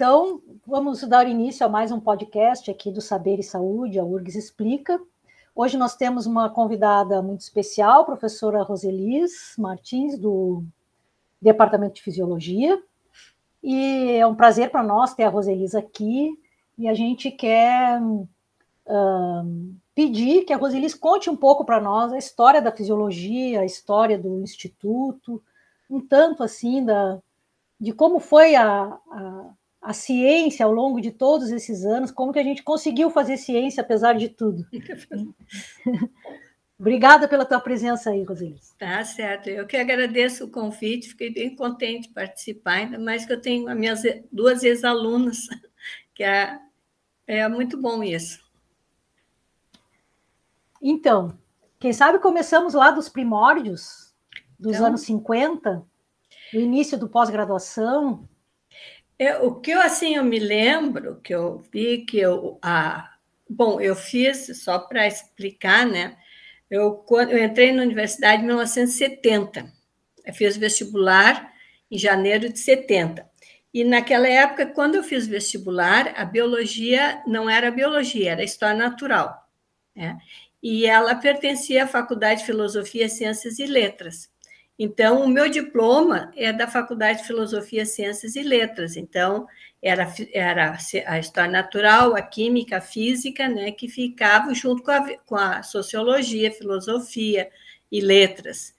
[0.00, 4.34] Então, vamos dar início a mais um podcast aqui do Saber e Saúde, a URGS
[4.34, 4.98] Explica.
[5.54, 10.64] Hoje nós temos uma convidada muito especial, a professora Roselis Martins, do
[11.38, 12.82] Departamento de Fisiologia.
[13.62, 16.32] E é um prazer para nós ter a Roselis aqui.
[16.78, 22.16] E a gente quer uh, pedir que a Roselis conte um pouco para nós a
[22.16, 25.42] história da fisiologia, a história do Instituto,
[25.90, 27.18] um tanto assim da,
[27.78, 32.38] de como foi a, a a ciência ao longo de todos esses anos, como que
[32.38, 34.66] a gente conseguiu fazer ciência apesar de tudo.
[36.78, 38.74] Obrigada pela tua presença aí, Rosilis.
[38.78, 39.48] Tá certo.
[39.48, 43.68] Eu que agradeço o convite, fiquei bem contente de participar, ainda mais que eu tenho
[43.68, 44.02] as minhas
[44.32, 45.46] duas ex-alunas,
[46.14, 46.58] que é,
[47.26, 48.40] é muito bom isso.
[50.80, 51.38] Então,
[51.78, 54.14] quem sabe começamos lá dos primórdios,
[54.58, 55.84] dos então, anos 50,
[56.54, 58.26] no início do pós-graduação,
[59.42, 63.14] o que eu assim eu me lembro que eu vi que eu a
[63.48, 66.16] bom eu fiz só para explicar né
[66.70, 69.70] eu quando eu entrei na universidade em 1970
[70.24, 71.52] eu fiz vestibular
[71.90, 73.28] em janeiro de 70
[73.74, 79.46] e naquela época quando eu fiz vestibular a biologia não era biologia era história natural
[79.94, 80.18] né?
[80.62, 84.29] e ela pertencia à faculdade de filosofia ciências e letras
[84.82, 88.96] então, o meu diploma é da Faculdade de Filosofia, Ciências e Letras.
[88.96, 89.46] Então,
[89.82, 95.18] era, era a história natural, a química, a física, né, que ficavam junto com a,
[95.26, 97.50] com a sociologia, filosofia
[97.92, 98.74] e letras.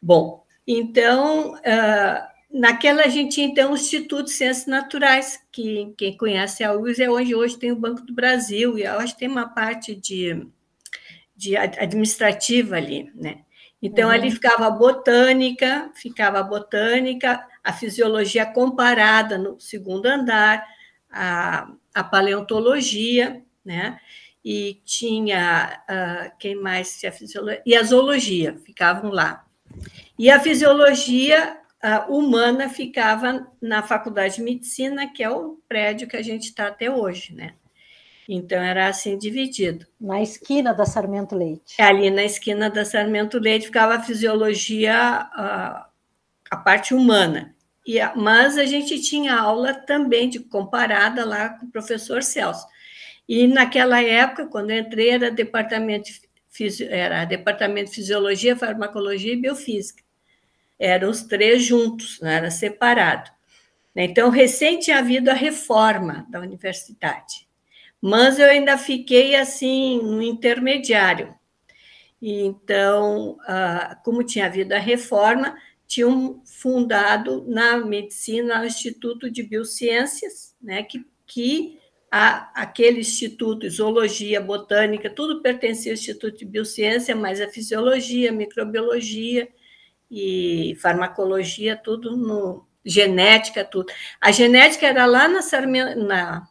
[0.00, 6.16] Bom, então, uh, naquela a gente tinha então o Instituto de Ciências Naturais, que quem
[6.16, 9.50] conhece a URGS é onde hoje tem o Banco do Brasil, e hoje tem uma
[9.50, 10.46] parte de,
[11.36, 13.42] de administrativa ali, né?
[13.82, 14.14] Então, uhum.
[14.14, 20.64] ali ficava a botânica, ficava a botânica, a fisiologia comparada no segundo andar,
[21.10, 23.98] a, a paleontologia, né?
[24.44, 27.62] E tinha, uh, quem mais tinha fisiologia?
[27.66, 29.44] E a zoologia, ficavam lá.
[30.18, 36.16] E a fisiologia uh, humana ficava na Faculdade de Medicina, que é o prédio que
[36.16, 37.54] a gente está até hoje, né?
[38.34, 39.86] Então era assim dividido.
[40.00, 41.74] Na esquina da Sarmento Leite.
[41.78, 45.86] Ali na esquina da Sarmento Leite ficava a fisiologia, a,
[46.50, 47.54] a parte humana.
[47.86, 52.66] E, mas a gente tinha aula também de comparada lá com o professor Celso.
[53.28, 56.08] E naquela época, quando eu entrei, era departamento,
[56.88, 60.02] era departamento de Fisiologia, Farmacologia e Biofísica.
[60.78, 63.30] Eram os três juntos, não era separado.
[63.94, 67.51] Então, recente tinha havido a reforma da universidade
[68.02, 71.32] mas eu ainda fiquei assim no intermediário.
[72.20, 73.38] Então,
[74.04, 81.04] como tinha havido a reforma, tinham fundado na medicina o Instituto de Biociências, né, que,
[81.26, 81.78] que
[82.10, 88.34] a, aquele instituto, zoologia, botânica, tudo pertencia ao Instituto de Biociência, mas a fisiologia, a
[88.34, 89.48] microbiologia
[90.10, 93.92] e farmacologia, tudo no genética, tudo.
[94.20, 95.40] A genética era lá na,
[95.96, 96.48] na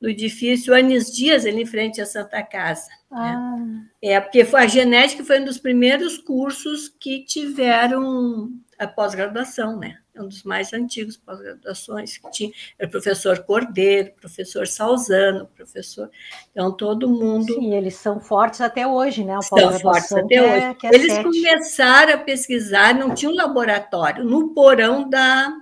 [0.00, 2.88] no edifício Anis Dias, ali em frente à Santa Casa.
[3.10, 3.18] Né?
[3.18, 3.56] Ah.
[3.56, 3.86] Né?
[4.00, 9.98] É, porque a genética foi um dos primeiros cursos que tiveram a pós-graduação, né?
[10.14, 12.50] É um dos mais antigos pós-graduações que tinha.
[12.78, 16.10] Era o professor Cordeiro, professor Salzano, professor.
[16.50, 17.54] Então, todo mundo.
[17.54, 19.40] Sim, eles são fortes até hoje, né?
[19.42, 20.76] São fortes até é, hoje.
[20.84, 21.24] É, é eles sete.
[21.24, 25.52] começaram a pesquisar, não tinha um laboratório, no porão da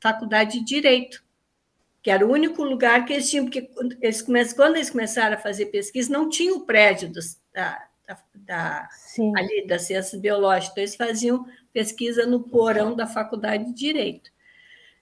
[0.00, 1.23] Faculdade de Direito
[2.04, 3.70] que era o único lugar que eles tinham, porque
[4.02, 8.18] eles começam, quando eles começaram a fazer pesquisa, não tinha o prédio dos, da, da,
[8.34, 8.88] da
[9.34, 14.30] ali das ciências biológicas, então eles faziam pesquisa no porão da faculdade de Direito,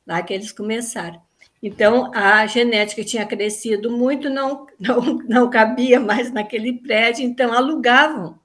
[0.06, 1.20] lá que eles começaram.
[1.60, 8.38] Então, a genética tinha crescido muito, não, não, não cabia mais naquele prédio, então alugavam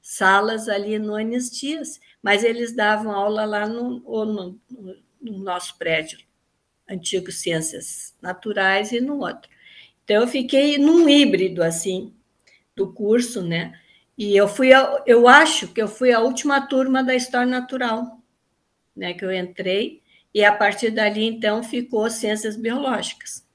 [0.00, 4.58] salas ali no Anis Dias, mas eles davam aula lá no, no,
[5.20, 6.18] no nosso prédio,
[6.88, 9.50] antigo Ciências Naturais e no outro.
[10.04, 12.14] Então, eu fiquei num híbrido, assim,
[12.74, 13.78] do curso, né?
[14.16, 18.18] E eu fui, a, eu acho que eu fui a última turma da História Natural,
[18.96, 19.12] né?
[19.12, 20.02] Que eu entrei,
[20.34, 23.46] e a partir dali, então, ficou Ciências Biológicas.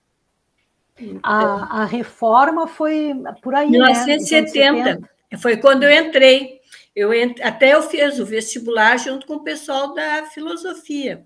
[1.00, 5.00] Então, a, a reforma foi por aí, 1970.
[5.00, 5.38] Né?
[5.38, 6.62] Foi quando eu entrei.
[6.96, 7.42] Eu ent...
[7.42, 11.26] Até eu fiz o vestibular junto com o pessoal da filosofia.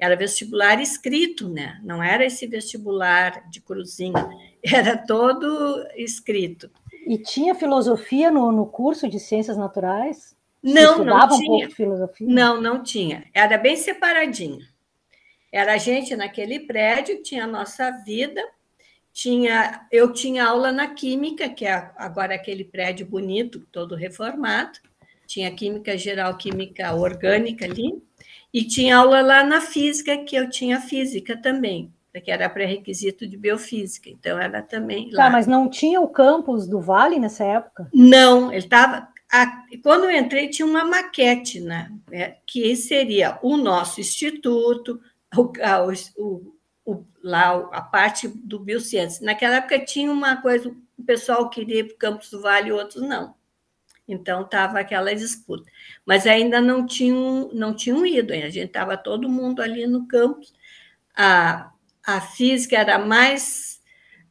[0.00, 1.78] Era vestibular escrito, né?
[1.84, 4.28] Não era esse vestibular de cruzinha,
[4.64, 6.70] era todo escrito.
[7.06, 10.36] E tinha filosofia no, no curso de ciências naturais?
[10.62, 11.40] Não, não tinha.
[11.40, 12.26] Um pouco de filosofia?
[12.28, 13.24] Não, não tinha.
[13.34, 14.60] Era bem separadinho.
[15.52, 18.40] Era a gente naquele prédio, tinha a nossa vida,
[19.12, 24.78] tinha eu tinha aula na química, que é agora aquele prédio bonito, todo reformado,
[25.26, 28.00] tinha química geral, química orgânica ali,
[28.52, 31.92] e tinha aula lá na física, que eu tinha física também,
[32.24, 35.24] que era pré-requisito de biofísica, então era também lá.
[35.24, 37.88] Tá, mas não tinha o campus do Vale nessa época?
[37.94, 39.08] Não, ele estava.
[39.82, 41.92] Quando eu entrei, tinha uma maquete, né?
[42.44, 45.00] Que seria o nosso instituto,
[45.36, 45.52] o,
[46.16, 46.54] o,
[46.84, 49.20] o, lá a parte do Biociências.
[49.20, 53.02] Naquela época tinha uma coisa, o pessoal queria ir para o campus do Vale, outros
[53.02, 53.34] não.
[54.10, 55.70] Então estava aquela disputa.
[56.04, 60.52] Mas ainda não tinham, não tinham ido, a gente estava todo mundo ali no campus.
[61.16, 61.70] A,
[62.04, 63.80] a física era mais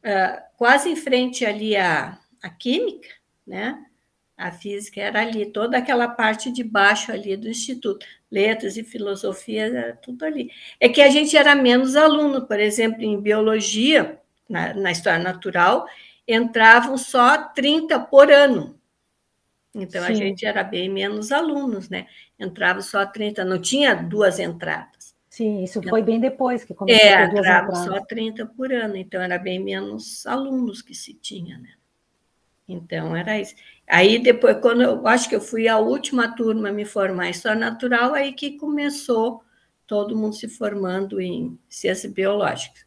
[0.04, 3.08] uh, quase em frente ali à, à química,
[3.46, 3.82] né?
[4.36, 8.06] A física era ali, toda aquela parte de baixo ali do instituto.
[8.30, 10.50] Letras e filosofia era tudo ali.
[10.78, 14.18] É que a gente era menos aluno, por exemplo, em biologia,
[14.48, 15.86] na, na história natural,
[16.26, 18.79] entravam só 30 por ano.
[19.74, 20.12] Então, Sim.
[20.12, 22.06] a gente era bem menos alunos, né?
[22.38, 25.14] Entrava só 30, não tinha duas entradas.
[25.28, 28.72] Sim, isso foi bem depois que começou é, a ter duas entrava só 30 por
[28.72, 31.70] ano, então era bem menos alunos que se tinha, né?
[32.66, 33.54] Então, era isso.
[33.86, 37.30] Aí, depois, quando eu acho que eu fui a última turma a me formar em
[37.30, 39.42] História Natural, aí que começou
[39.86, 42.84] todo mundo se formando em Ciências Biológicas.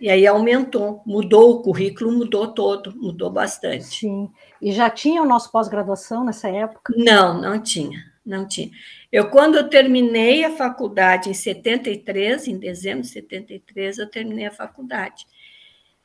[0.00, 3.84] E aí aumentou, mudou o currículo, mudou todo, mudou bastante.
[3.84, 4.30] Sim.
[4.64, 6.94] E já tinha o nosso pós-graduação nessa época?
[6.96, 8.70] Não, não tinha, não tinha.
[9.12, 14.50] Eu, quando eu terminei a faculdade em 73, em dezembro de 73, eu terminei a
[14.50, 15.26] faculdade.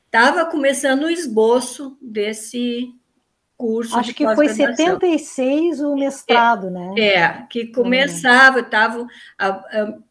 [0.05, 2.93] Estava começando o esboço desse
[3.55, 3.97] curso.
[3.97, 6.93] Acho que foi 76 o mestrado, é, né?
[6.97, 9.07] É, que começava, tava,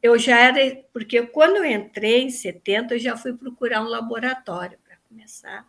[0.03, 0.59] eu já era,
[0.91, 5.67] porque quando eu entrei em 70, eu já fui procurar um laboratório para começar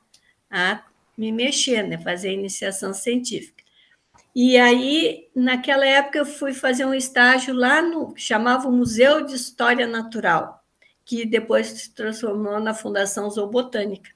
[0.49, 0.81] a
[1.19, 3.63] me mexer, né, fazer iniciação científica.
[4.36, 9.36] E aí, naquela época, eu fui fazer um estágio lá no chamava o Museu de
[9.36, 10.63] História Natural,
[11.04, 14.12] que depois se transformou na Fundação Zoobotânica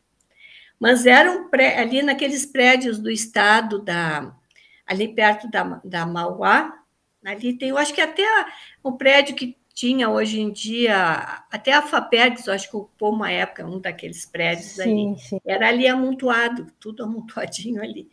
[0.83, 4.35] mas eram pré, ali naqueles prédios do estado, da,
[4.85, 6.73] ali perto da, da Mauá,
[7.23, 8.25] ali tem, eu acho que até
[8.83, 13.65] o prédio que tinha hoje em dia, até a FAPERGS, acho que ocupou uma época,
[13.65, 15.39] um daqueles prédios sim, ali, sim.
[15.45, 18.09] era ali amontoado, tudo amontoadinho ali.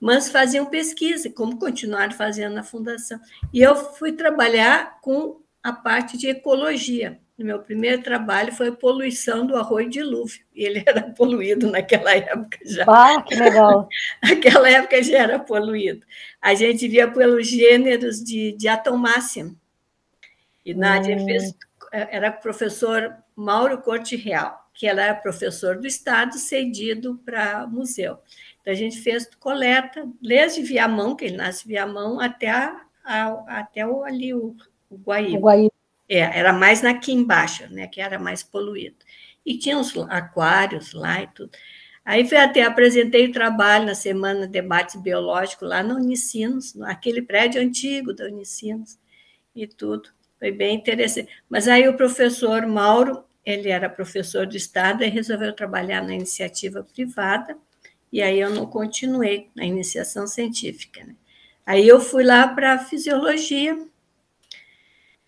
[0.00, 3.18] Mas faziam pesquisa, como continuaram fazendo na fundação.
[3.52, 9.46] E eu fui trabalhar com a parte de ecologia no meu primeiro trabalho foi poluição
[9.46, 12.84] do arroio dilúvio, e ele era poluído naquela época já.
[12.88, 13.88] Ah, que legal!
[14.20, 16.04] naquela época já era poluído.
[16.42, 19.48] A gente via pelos gêneros de, de atomácea.
[20.68, 21.24] E Nádia hum.
[21.24, 21.54] fez,
[21.90, 28.18] era professor Mauro Corte Real, que ela era professor do Estado, cedido para museu.
[28.60, 33.86] Então, a gente fez coleta, desde Viamão, que ele nasce Viamão, até, a, a, até
[33.86, 34.54] o, ali o,
[34.90, 35.38] o Guaíba.
[35.38, 35.72] O Guaíba.
[36.06, 38.96] É, era mais aqui embaixo, né, que era mais poluído.
[39.44, 41.50] E tinha os aquários lá e tudo.
[42.04, 47.22] Aí foi até apresentei o trabalho na semana de debate biológico lá no Unicinos, naquele
[47.22, 48.98] prédio antigo da Unicinos
[49.54, 50.10] e tudo.
[50.38, 51.28] Foi bem interessante.
[51.48, 56.82] Mas aí o professor Mauro, ele era professor do Estado e resolveu trabalhar na iniciativa
[56.82, 57.56] privada,
[58.12, 61.04] e aí eu não continuei na iniciação científica.
[61.04, 61.14] Né?
[61.66, 63.78] Aí eu fui lá para fisiologia,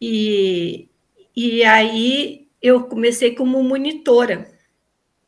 [0.00, 0.88] e,
[1.37, 4.50] e aí eu comecei como monitora.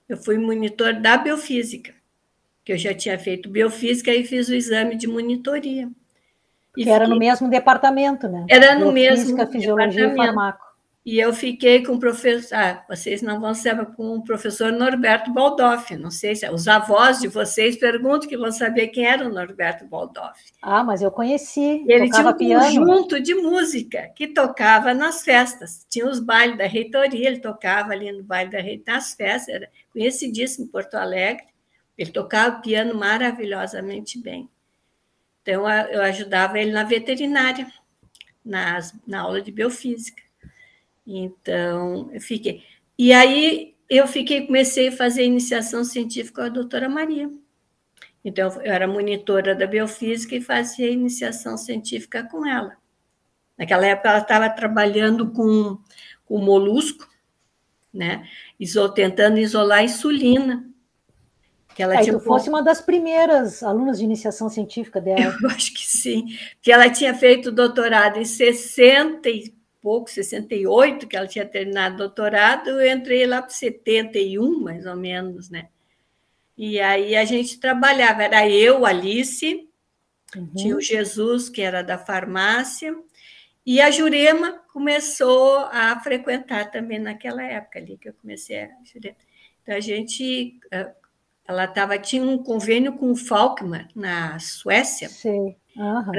[0.08, 1.94] Eu fui monitor da biofísica,
[2.64, 5.90] que eu já tinha feito biofísica e fiz o exame de monitoria.
[6.74, 8.46] Que era no mesmo departamento, né?
[8.48, 10.72] Era no mesmo fisiologia e farmaco.
[11.04, 15.32] E eu fiquei com o professor, ah, vocês não vão saber, com o professor Norberto
[15.32, 15.96] Baldoff.
[15.96, 19.84] Não sei se os avós de vocês perguntam que vão saber quem era o Norberto
[19.84, 20.40] Baldoff.
[20.62, 21.84] Ah, mas eu conheci.
[21.88, 22.64] Ele tinha um piano.
[22.64, 25.84] conjunto de música que tocava nas festas.
[25.90, 29.68] Tinha os bailes da reitoria, ele tocava ali no baile da reitoria, nas festas, era
[29.92, 31.46] conhecidíssimo em Porto Alegre.
[31.98, 34.48] Ele tocava piano maravilhosamente bem.
[35.42, 37.66] Então, eu ajudava ele na veterinária,
[38.44, 40.22] nas, na aula de biofísica.
[41.06, 42.62] Então, eu fiquei.
[42.96, 47.30] E aí eu fiquei, comecei a fazer iniciação científica com a doutora Maria.
[48.24, 52.76] Então, eu era monitora da biofísica e fazia iniciação científica com ela.
[53.58, 55.78] Naquela época, ela estava trabalhando com,
[56.24, 57.08] com molusco,
[57.92, 58.28] né?
[58.58, 60.71] Isol, tentando isolar insulina.
[61.74, 65.36] Que ela é, tinha tu fosse uma das primeiras alunas de iniciação científica dela.
[65.42, 66.26] Eu acho que sim,
[66.60, 69.28] que ela tinha feito doutorado em 60
[69.82, 75.50] pouco, 68, que ela tinha terminado doutorado, eu entrei lá para 71, mais ou menos,
[75.50, 75.68] né?
[76.56, 79.68] E aí a gente trabalhava, era eu, Alice,
[80.36, 80.54] uhum.
[80.54, 82.96] tinha o Jesus, que era da farmácia,
[83.66, 89.16] e a Jurema começou a frequentar também naquela época ali que eu comecei a Jurema.
[89.62, 90.60] Então a gente,
[91.46, 95.08] ela tava, tinha um convênio com o Falkman na Suécia.
[95.08, 95.56] Sim.
[95.76, 96.12] Uhum.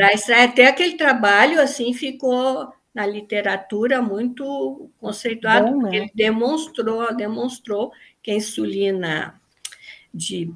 [0.43, 6.03] Até aquele trabalho assim ficou na literatura muito conceituado, Bom, porque né?
[6.03, 9.39] ele demonstrou, demonstrou que a insulina
[10.13, 10.53] de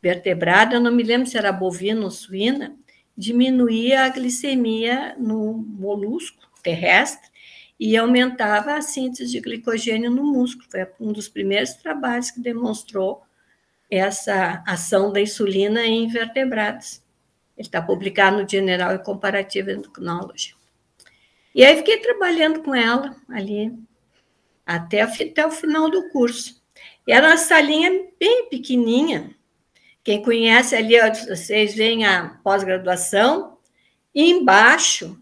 [0.00, 2.76] vertebrado, eu não me lembro se era bovina ou suína,
[3.16, 7.30] diminuía a glicemia no molusco terrestre
[7.78, 10.68] e aumentava a síntese de glicogênio no músculo.
[10.70, 13.22] Foi um dos primeiros trabalhos que demonstrou
[13.90, 17.02] essa ação da insulina em vertebrados.
[17.56, 20.54] Ele está publicado no General e Comparative Endocrinology.
[21.54, 23.72] E aí fiquei trabalhando com ela ali
[24.64, 26.62] até, até o final do curso.
[27.06, 29.34] E era uma salinha bem pequenininha.
[30.02, 30.94] Quem conhece ali,
[31.26, 33.58] vocês veem a pós-graduação,
[34.14, 35.20] embaixo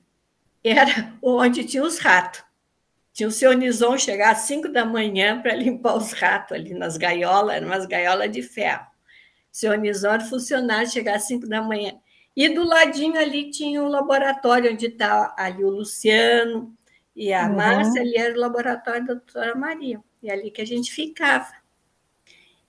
[0.62, 2.43] era onde tinha os ratos.
[3.14, 6.99] Tinha o seu Nison chegar às 5 da manhã para limpar os ratos ali nas
[6.99, 8.85] gaiolas, eram umas gaiolas de ferro.
[9.50, 11.94] O seu Nison era funcionário, chegar às 5 da manhã.
[12.37, 16.76] E do ladinho ali tinha o laboratório onde está ali o Luciano
[17.14, 17.54] e a uhum.
[17.54, 20.00] Márcia, ali era o laboratório da doutora Maria.
[20.21, 21.54] E ali que a gente ficava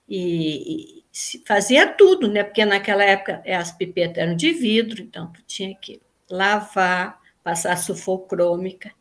[0.08, 1.06] e, e
[1.46, 2.44] fazia tudo, né?
[2.44, 6.00] Porque naquela época é, as pipetas eram de vidro, então tu tinha que
[6.30, 8.92] lavar, passar sulfocrômica,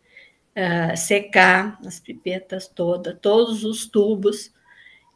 [0.56, 4.52] uh, secar as pipetas todas, todos os tubos,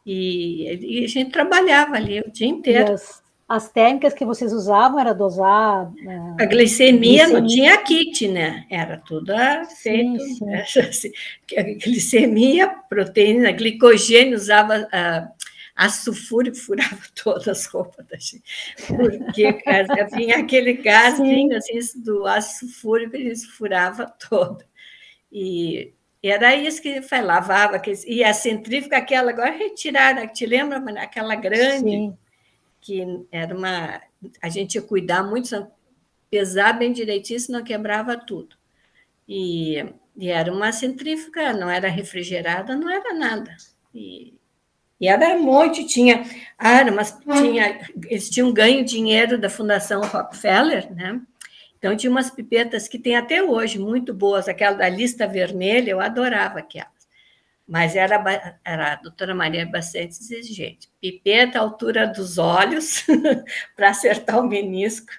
[0.04, 2.94] e, e, a gente trabalhava ali o dia inteiro.
[2.94, 5.90] As, as, técnicas que vocês usavam era dosar.
[5.90, 8.64] Uh, a glicemia, glicemia, não tinha kit, né?
[8.70, 9.34] Era tudo
[9.82, 10.18] feito.
[10.18, 10.80] Sim, sim.
[10.80, 11.12] Assim,
[11.56, 14.88] a glicemia, proteína, glicogênio, usava.
[14.88, 15.38] Uh,
[15.78, 18.42] ácido sulfúrico furava todas as roupas da gente,
[18.88, 19.62] porque
[20.16, 24.64] vinha aquele gás vinha, assim, do ácido sulfúrico, ele furava todo.
[25.30, 25.92] E
[26.22, 31.34] era isso que foi, lavava, que, e a centrífuga, aquela agora retirada, te lembra, aquela
[31.34, 32.18] grande, Sim.
[32.80, 34.00] que era uma.
[34.42, 35.66] A gente ia cuidar muito,
[36.30, 38.56] pesar bem direitinho, senão quebrava tudo.
[39.28, 39.84] E,
[40.16, 43.56] e era uma centrífuga, não era refrigerada, não era nada.
[43.94, 44.38] E
[45.00, 46.24] e era um monte, tinha,
[46.58, 51.20] ah, mas tinha, eles tinham ganho dinheiro da Fundação Rockefeller, né?
[51.78, 56.00] Então tinha umas pipetas que tem até hoje, muito boas, aquela da lista vermelha, eu
[56.00, 56.98] adorava aquelas.
[57.66, 60.90] Mas era, era a doutora Maria bastante exigente.
[61.00, 63.04] Pipeta à altura dos olhos,
[63.76, 65.12] para acertar o menisco.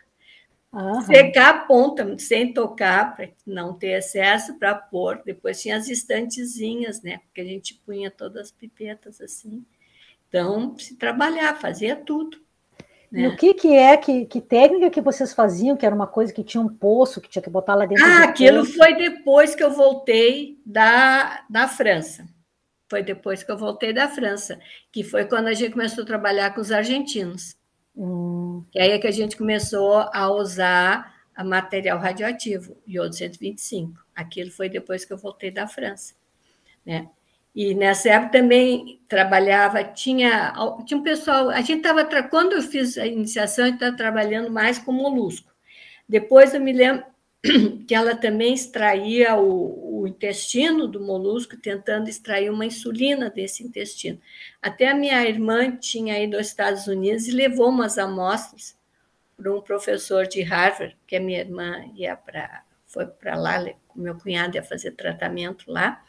[0.71, 1.01] Uhum.
[1.01, 5.21] Secar a ponta, sem tocar, para não ter excesso, para pôr.
[5.25, 7.19] Depois tinha as estantezinhas, né?
[7.19, 9.65] Porque a gente punha todas as pipetas assim.
[10.27, 12.39] Então, se trabalhar, fazia tudo.
[13.11, 13.21] Né?
[13.21, 16.31] E o que, que é, que, que técnica que vocês faziam, que era uma coisa
[16.31, 18.05] que tinha um poço, que tinha que botar lá dentro?
[18.05, 18.77] Ah, aquilo poço.
[18.77, 22.27] foi depois que eu voltei da, da França.
[22.87, 24.59] Foi depois que eu voltei da França,
[24.91, 27.55] que foi quando a gente começou a trabalhar com os argentinos.
[27.95, 28.63] Hum.
[28.73, 33.93] E aí é que a gente começou a usar a material radioativo, iodo 125.
[34.15, 36.13] Aquilo foi depois que eu voltei da França.
[36.85, 37.09] Né?
[37.59, 40.53] E nessa época também trabalhava, tinha,
[40.85, 44.49] tinha um pessoal, a gente estava, quando eu fiz a iniciação, a gente estava trabalhando
[44.49, 45.51] mais com molusco.
[46.07, 47.03] Depois eu me lembro
[47.85, 54.21] que ela também extraía o, o, intestino do molusco, tentando extrair uma insulina desse intestino.
[54.61, 58.77] Até a minha irmã tinha ido aos Estados Unidos e levou umas amostras
[59.35, 63.61] para um professor de Harvard, que a minha irmã ia para foi para lá,
[63.93, 66.01] meu cunhado ia fazer tratamento lá,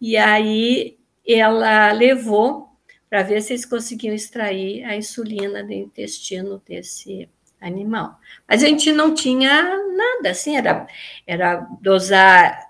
[0.00, 2.68] e aí ela levou
[3.08, 7.28] para ver se eles conseguiam extrair a insulina do intestino desse
[7.60, 8.18] animal.
[8.48, 9.62] Mas a gente não tinha
[9.96, 10.86] nada, assim, era,
[11.26, 12.66] era dosar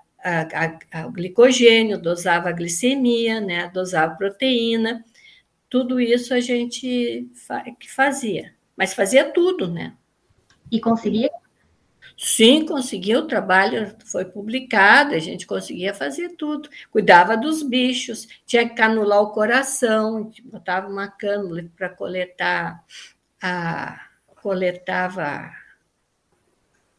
[1.05, 5.03] o glicogênio, dosava a glicemia, né, dosava proteína,
[5.69, 9.93] tudo isso a gente fa fazia, mas fazia tudo, né?
[10.71, 11.29] E conseguia?
[12.19, 16.67] Sim, conseguia, o trabalho foi publicado, a gente conseguia fazer tudo.
[16.89, 22.83] Cuidava dos bichos, tinha que canular o coração, botava uma cânula para coletar
[23.39, 24.07] a,
[24.41, 25.51] coletava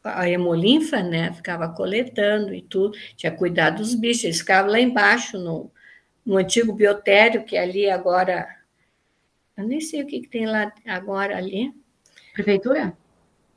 [0.01, 1.33] a hemolinfa, né?
[1.33, 5.69] Ficava coletando e tudo, tinha cuidado dos bichos, eles ficavam lá embaixo no,
[6.25, 8.47] no antigo biotério, que ali agora.
[9.57, 11.73] Eu nem sei o que, que tem lá agora ali.
[12.33, 12.97] Prefeitura?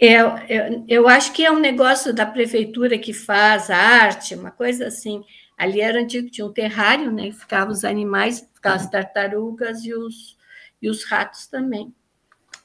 [0.05, 0.17] É,
[0.49, 4.89] eu, eu acho que é um negócio da prefeitura que faz a arte, uma coisa
[4.89, 5.23] assim.
[5.57, 7.31] Ali era antigo, tinha um terrário, né?
[7.31, 10.37] Ficavam os animais, ficavam as tartarugas e os,
[10.83, 11.95] e os ratos também.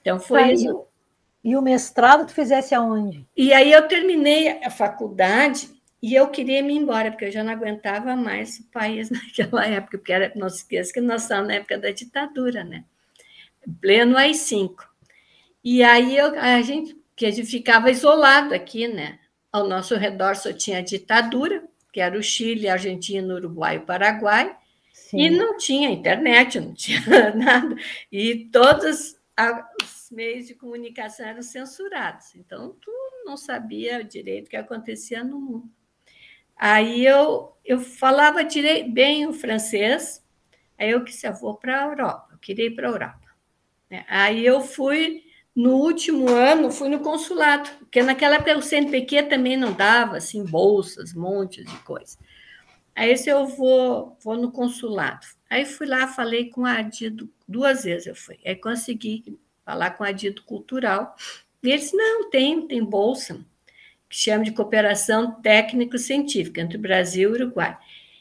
[0.01, 0.88] Então foi tá, isso.
[1.44, 3.24] E o mestrado tu fizesse aonde?
[3.38, 5.70] E aí eu terminei a faculdade
[6.01, 10.00] e eu queria me embora, porque eu já não aguentava mais o país naquela época,
[10.00, 12.84] porque era, não se esqueça que nós estávamos na época da ditadura, né?
[13.79, 14.74] Pleno AI-5.
[15.63, 19.20] E aí eu, a gente, que a gente ficava isolado aqui, né?
[19.52, 24.56] Ao nosso redor só tinha ditadura, que era o Chile, Argentina, Uruguai e Paraguai,
[24.94, 25.22] Sim.
[25.22, 27.02] e não tinha internet, não tinha
[27.34, 27.76] nada.
[28.12, 29.16] E todos
[29.82, 32.36] os meios de comunicação eram censurados.
[32.36, 32.92] Então, tu
[33.26, 35.72] não sabia direito o que acontecia no mundo.
[36.56, 40.24] Aí eu, eu falava direito, bem o francês,
[40.78, 43.28] aí eu disse, eu vou para a Europa, eu queria ir para a Europa.
[43.90, 44.06] Né?
[44.08, 45.24] Aí eu fui,
[45.58, 50.46] no último ano, fui no consulado, porque naquela época o CNPq também não dava, assim,
[50.46, 52.16] bolsas, montes de coisa.
[52.96, 55.26] Aí se eu vou, vou no consulado.
[55.50, 58.38] Aí fui lá, falei com a Adido, duas vezes eu fui.
[58.46, 61.16] Aí consegui falar com a Adido Cultural,
[61.64, 63.44] e eles, não, tem, tem bolsa
[64.08, 67.76] que chama de cooperação técnico-científica entre Brasil e Uruguai.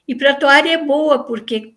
[0.09, 1.75] E para a tua área é boa, porque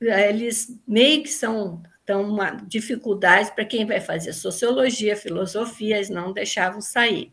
[0.00, 6.10] eh, eles meio que são tão uma dificuldade para quem vai fazer sociologia, filosofia, eles
[6.10, 7.32] não deixavam sair.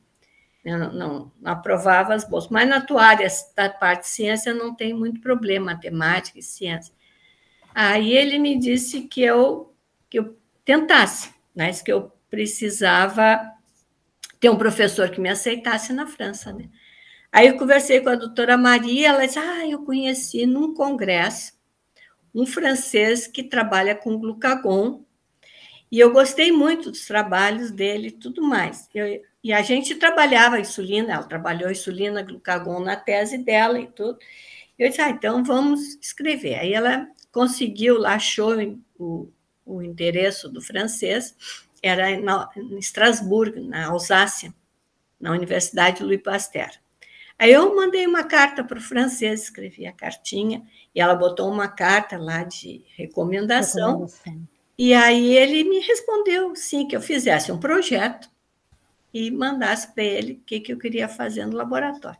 [0.63, 2.51] Não, não, não aprovava as bolsas.
[2.51, 6.93] Mas na tua área, da parte de ciência, não tem muito problema, matemática e ciência.
[7.73, 9.73] Aí ele me disse que eu,
[10.09, 13.41] que eu tentasse, mas que eu precisava
[14.39, 16.69] ter um professor que me aceitasse na França, né?
[17.31, 21.53] Aí eu conversei com a doutora Maria, ela disse: Ah, eu conheci num congresso
[22.33, 25.03] um francês que trabalha com glucagon,
[25.91, 28.89] e eu gostei muito dos trabalhos dele e tudo mais.
[28.93, 34.17] Eu, e a gente trabalhava insulina, ela trabalhou insulina, glucagon na tese dela e tudo.
[34.79, 36.59] Eu disse: Ah, então vamos escrever.
[36.59, 38.53] Aí ela conseguiu lá, achou
[38.97, 39.29] o,
[39.65, 41.35] o endereço do francês
[41.81, 42.23] era em
[42.77, 44.53] Estrasburgo, na Alsácia,
[45.19, 46.69] na Universidade Louis Pasteur.
[47.39, 50.61] Aí eu mandei uma carta para o francês, escrevi a cartinha,
[50.93, 54.47] e ela botou uma carta lá de recomendação, recomendação.
[54.77, 58.29] e aí ele me respondeu, sim, que eu fizesse um projeto
[59.13, 62.19] e mandasse para ele o que, que eu queria fazer no laboratório.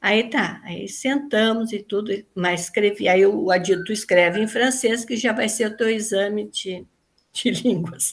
[0.00, 5.16] Aí tá, aí sentamos e tudo, mas escrevi, aí o adito escreve em francês, que
[5.16, 6.86] já vai ser o teu exame de,
[7.32, 8.12] de línguas.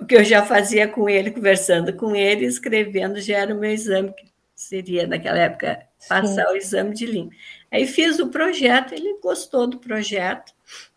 [0.00, 3.70] O que eu já fazia com ele, conversando com ele, escrevendo, já era o meu
[3.70, 4.31] exame, que
[4.62, 6.52] seria naquela época passar Sim.
[6.52, 7.32] o exame de língua.
[7.70, 10.52] Aí fiz o projeto, ele gostou do projeto,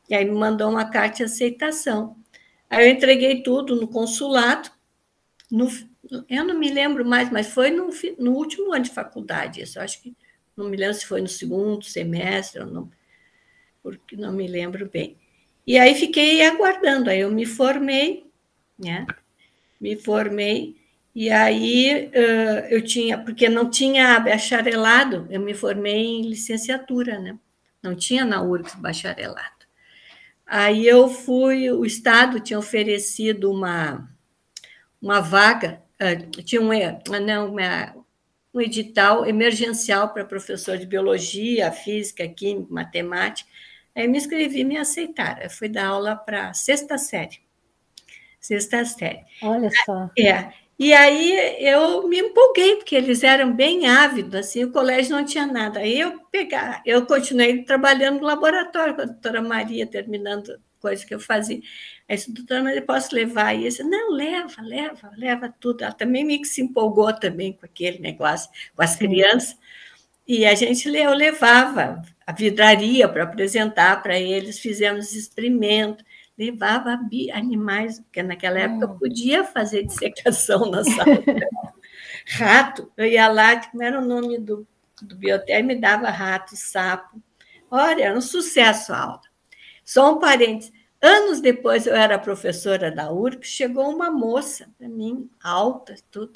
[0.09, 2.15] e aí me mandou uma carta de aceitação.
[2.69, 4.69] Aí eu entreguei tudo no consulado,
[5.51, 5.69] no,
[6.29, 10.01] eu não me lembro mais, mas foi no, no último ano de faculdade, isso, acho
[10.01, 10.15] que
[10.55, 12.91] não me lembro se foi no segundo semestre ou não,
[13.81, 15.17] porque não me lembro bem.
[15.67, 18.29] E aí fiquei aguardando, aí eu me formei,
[18.77, 19.05] né?
[19.81, 20.75] Me formei
[21.15, 22.11] e aí
[22.69, 27.39] eu tinha, porque não tinha bacharelado, eu me formei em licenciatura, né?
[27.81, 29.65] Não tinha na URGS bacharelado.
[30.45, 34.09] Aí eu fui, o Estado tinha oferecido uma,
[35.01, 35.81] uma vaga,
[36.43, 36.69] tinha um,
[37.25, 37.95] não, uma,
[38.53, 43.49] um edital emergencial para professor de biologia, física, química, matemática.
[43.95, 45.43] Aí me inscrevi, me aceitaram.
[45.43, 47.45] Eu fui dar aula para sexta série
[48.45, 49.23] sexta série.
[49.41, 50.09] Olha só.
[50.17, 50.53] É.
[50.77, 55.47] E aí eu me empolguei, porque eles eram bem ávidos, assim, o colégio não tinha
[55.47, 55.79] nada.
[55.79, 61.15] Aí eu pegar, eu continuei trabalhando no laboratório com a doutora Maria, terminando coisa que
[61.15, 61.61] eu fazia.
[62.09, 63.53] Aí disse, doutora Maria, posso levar?
[63.53, 65.83] E eu disse, não, leva, leva, leva tudo.
[65.83, 69.57] Ela também meio que se empolgou também com aquele negócio, com as crianças.
[70.27, 76.03] E a gente eu levava a vidraria para apresentar para eles, fizemos experimento
[76.37, 76.99] levava
[77.33, 78.97] animais, porque naquela época hum.
[78.97, 81.23] podia fazer dissecação na sala.
[82.27, 84.67] rato, eu ia lá, como era o nome do,
[85.01, 87.21] do biotério, me dava rato, sapo.
[87.69, 89.21] Olha, era um sucesso a aula.
[89.83, 90.73] Só um parênteses.
[91.01, 96.33] Anos depois, eu era professora da URC, chegou uma moça para mim, alta, tudo.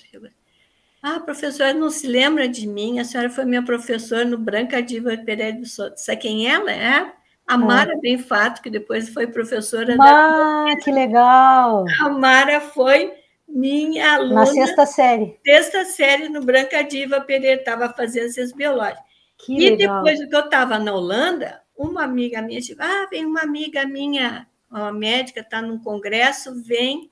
[1.02, 3.00] Ah, professora, não se lembra de mim?
[3.00, 6.00] A senhora foi minha professora no Branca Diva Pereira do Souto.
[6.00, 7.14] Sabe quem ela é?
[7.50, 7.98] A Mara é.
[7.98, 10.76] Benfato, que depois foi professora ah, da.
[10.84, 11.84] que legal!
[12.00, 13.12] A Mara foi
[13.48, 14.36] minha aluna.
[14.36, 15.36] Na sexta série.
[15.44, 19.04] Sexta série no Branca Diva Pereira, estava fazendo ciências biológicas.
[19.40, 20.04] Que e legal.
[20.04, 24.46] depois que eu estava na Holanda, uma amiga minha disse: Ah, vem uma amiga minha,
[24.70, 27.10] uma médica, está num congresso, vem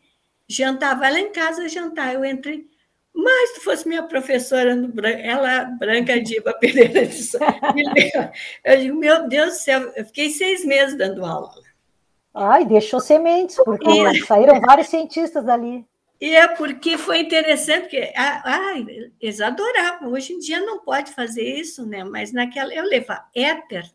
[0.48, 2.14] jantar, vai lá em casa jantar.
[2.14, 2.68] Eu entrei.
[3.18, 4.78] Mas tu fosse minha professora,
[5.24, 7.18] ela, Branca Diva Pereira de
[8.64, 11.52] Eu digo, meu Deus do céu, eu fiquei seis meses dando aula.
[12.32, 14.24] Ai, deixou sementes, porque e...
[14.24, 15.84] saíram vários cientistas dali.
[16.22, 18.76] E é porque foi interessante, porque ah,
[19.20, 20.12] eles adoravam.
[20.12, 22.04] Hoje em dia não pode fazer isso, né?
[22.04, 23.90] Mas naquela eu levava éter.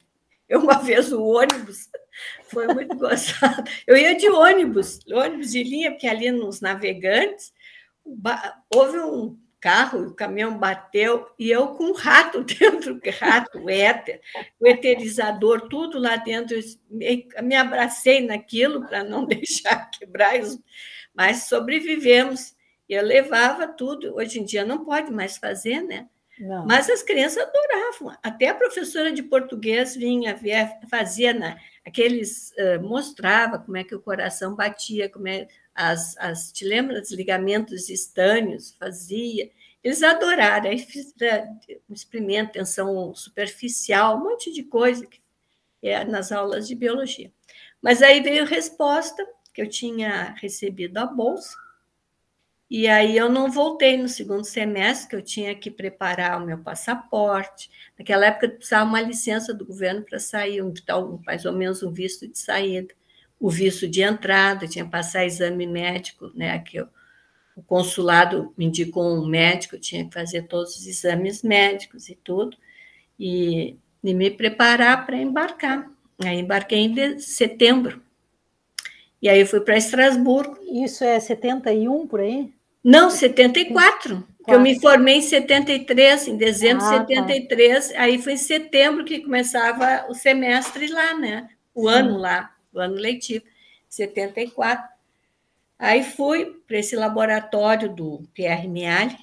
[0.48, 1.88] Eu, uma vez o ônibus
[2.50, 3.62] foi muito gostado.
[3.86, 7.52] Eu ia de ônibus, ônibus de linha, porque ali nos navegantes
[8.74, 14.20] houve um carro, o caminhão bateu, e eu com um rato dentro, rato, o éter,
[14.58, 16.58] o eterizador, tudo lá dentro.
[16.58, 20.34] Eu me abracei naquilo para não deixar quebrar
[21.14, 22.54] mas sobrevivemos.
[22.88, 24.16] Eu levava tudo.
[24.16, 26.08] Hoje em dia não pode mais fazer, né?
[26.38, 26.66] Não.
[26.66, 28.18] Mas as crianças adoravam.
[28.22, 30.38] Até a professora de português vinha,
[30.90, 36.52] fazia na, aqueles uh, mostrava como é que o coração batia, como é as, as
[36.52, 39.50] te lembra dos ligamentos estâneos, fazia.
[39.82, 41.14] Eles adoraram, aí fiz
[41.88, 45.20] um experimento, tensão superficial, um monte de coisa que
[45.82, 47.32] é nas aulas de biologia.
[47.80, 51.56] Mas aí veio a resposta, que eu tinha recebido a bolsa.
[52.70, 56.56] E aí eu não voltei no segundo semestre, que eu tinha que preparar o meu
[56.56, 57.70] passaporte.
[57.98, 60.72] Naquela época precisava uma licença do governo para sair, um,
[61.26, 62.94] mais ou menos um visto de saída,
[63.42, 66.58] o visto de entrada, tinha que passar exame médico, né?
[66.60, 66.88] Que eu,
[67.56, 72.56] o consulado me indicou um médico, tinha que fazer todos os exames médicos e tudo,
[73.18, 75.90] e, e me preparar para embarcar.
[76.24, 78.00] Aí embarquei em setembro
[79.22, 80.58] e aí eu fui para Estrasburgo.
[80.68, 82.52] Isso é 71 por aí?
[82.82, 84.26] Não, 74.
[84.44, 87.88] Que eu me formei em 73, em dezembro de ah, 73.
[87.88, 88.02] Tá.
[88.02, 91.48] Aí foi em setembro que começava o semestre lá, né?
[91.72, 91.94] O Sim.
[91.94, 93.44] ano lá, o ano letivo,
[93.88, 94.88] 74.
[95.78, 99.16] Aí fui para esse laboratório do Pierre Miali,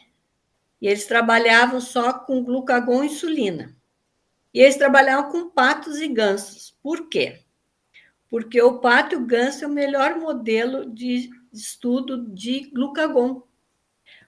[0.81, 3.75] e eles trabalhavam só com glucagon e insulina.
[4.53, 6.75] E eles trabalhavam com patos e gansos.
[6.81, 7.41] Por quê?
[8.29, 13.41] porque o pato e o ganso é o melhor modelo de estudo de glucagon,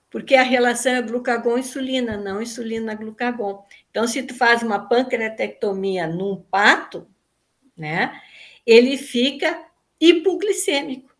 [0.10, 3.64] porque a relação é glucagon-insulina, não insulina-glucagon.
[3.90, 7.08] Então, se tu faz uma pancreatectomia num pato,
[7.78, 8.20] né,
[8.66, 9.66] ele fica
[10.00, 11.12] hipoglicêmico,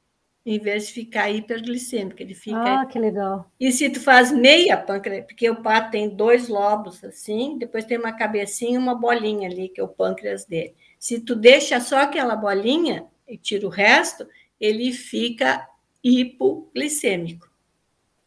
[0.44, 2.82] em vez de ficar hiperglicêmico, ele fica...
[2.82, 3.52] Ah, que legal.
[3.60, 7.98] E se tu faz meia pâncreas, porque o pato tem dois lobos assim, depois tem
[7.98, 10.74] uma cabecinha e uma bolinha ali, que é o pâncreas dele.
[10.98, 14.28] Se tu deixa só aquela bolinha e tira o resto,
[14.60, 15.68] ele fica
[16.04, 17.48] hipoglicêmico.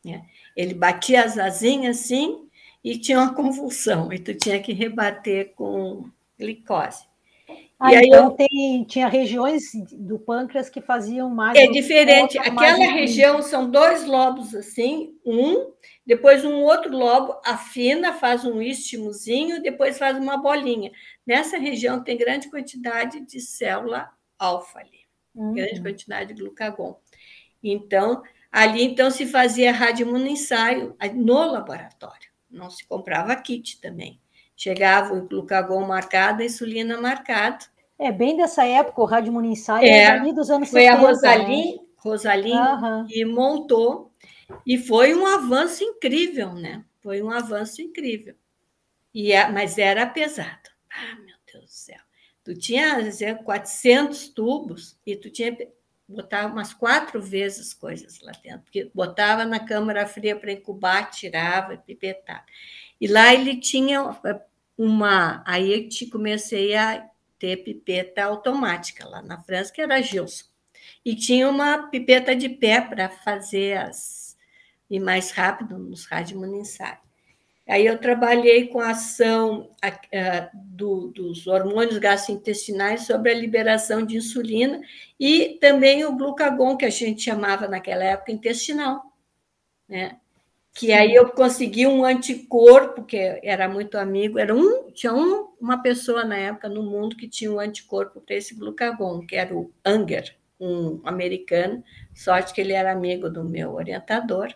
[0.05, 0.25] Né?
[0.57, 2.49] Ele batia as asinhas assim
[2.83, 7.07] e tinha uma convulsão, e tu tinha que rebater com glicose.
[7.79, 8.31] Ah, e então eu...
[8.31, 11.59] tem, tinha regiões do pâncreas que faziam mais.
[11.59, 12.39] É diferente.
[12.39, 15.73] Aquela região são dois lobos assim, um,
[16.07, 20.91] depois um outro lobo afina, faz um istmozinho, depois faz uma bolinha.
[21.27, 25.01] Nessa região tem grande quantidade de célula alfa ali,
[25.35, 25.53] uhum.
[25.53, 26.99] grande quantidade de glucagon.
[27.63, 29.73] Então, ali então se fazia
[30.27, 34.21] ensaio no laboratório, não se comprava kit também.
[34.57, 37.65] Chegava o glucagon marcado, a insulina marcado.
[37.99, 40.99] É bem dessa época, o ensaio é, ali dos anos foi 70.
[40.99, 41.83] Foi a Rosalie, né?
[41.97, 43.07] Rosalie uhum.
[43.07, 44.13] que montou,
[44.67, 46.85] e foi um avanço incrível, né?
[47.01, 48.35] Foi um avanço incrível.
[49.13, 50.71] E, é, mas era pesado.
[50.91, 52.01] Ah, meu Deus do céu.
[52.43, 55.57] Tu tinha, dizer, 400 tubos e tu tinha
[56.07, 61.79] botar umas quatro vezes coisas lá dentro, porque botava na câmara fria para incubar, tirava,
[61.79, 62.45] pipetava.
[63.01, 64.17] E lá ele tinha
[64.77, 65.43] uma.
[65.47, 70.45] Aí eu comecei a ter pipeta automática lá na França, que era Gilson.
[71.05, 74.37] E tinha uma pipeta de pé para fazer as.
[74.91, 77.05] e mais rápido nos radiomuniçários.
[77.67, 79.71] Aí eu trabalhei com a ação
[80.53, 84.83] do, dos hormônios gastrointestinais sobre a liberação de insulina
[85.19, 89.03] e também o glucagon, que a gente chamava naquela época intestinal.
[89.89, 90.19] Né?
[90.75, 95.81] Que aí eu consegui um anticorpo, que era muito amigo, era um, tinha um, uma
[95.81, 99.73] pessoa na época no mundo que tinha um anticorpo para esse glucagon, que era o
[99.85, 101.83] Anger, um americano,
[102.13, 104.53] sorte que ele era amigo do meu orientador,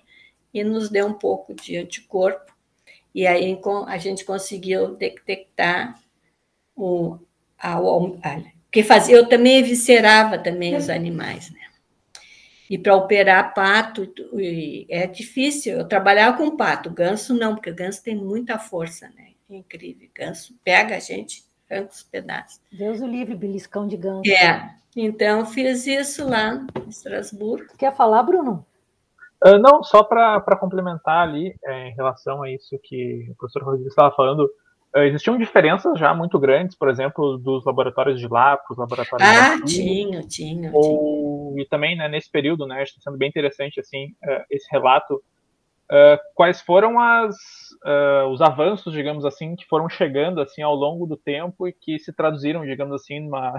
[0.53, 2.59] e nos deu um pouco de anticorpo
[3.15, 5.99] e aí a gente conseguiu detectar
[6.77, 7.19] o,
[7.59, 11.68] a, a, que fazia, eu também eviscerava também os animais, né?
[12.71, 14.13] E para operar pato
[14.91, 15.79] é difícil.
[15.79, 19.29] Eu trabalhava com pato, ganso não, porque ganso tem muita força, né?
[19.51, 20.09] É incrível.
[20.15, 22.61] Ganso pega a gente, arranca os pedaços.
[22.71, 24.31] Deus o livre, beliscão de ganso.
[24.31, 24.75] É.
[24.95, 27.77] Então fiz isso lá em Estrasburgo.
[27.79, 28.67] Quer falar, Bruno?
[29.45, 33.93] Uh, não, só para complementar ali, é, em relação a isso que o professor Rodrigues
[33.93, 34.51] estava falando,
[34.97, 39.29] uh, existiam diferenças já muito grandes, por exemplo, dos laboratórios de lá para os laboratórios
[39.29, 41.38] ah, tinha, tinha, ou, tinha.
[41.61, 45.23] E também, né, nesse período, né, está sendo bem interessante, assim, uh, esse relato,
[46.35, 47.35] quais foram as,
[48.31, 52.13] os avanços, digamos assim, que foram chegando, assim, ao longo do tempo e que se
[52.13, 53.57] traduziram, digamos assim, numa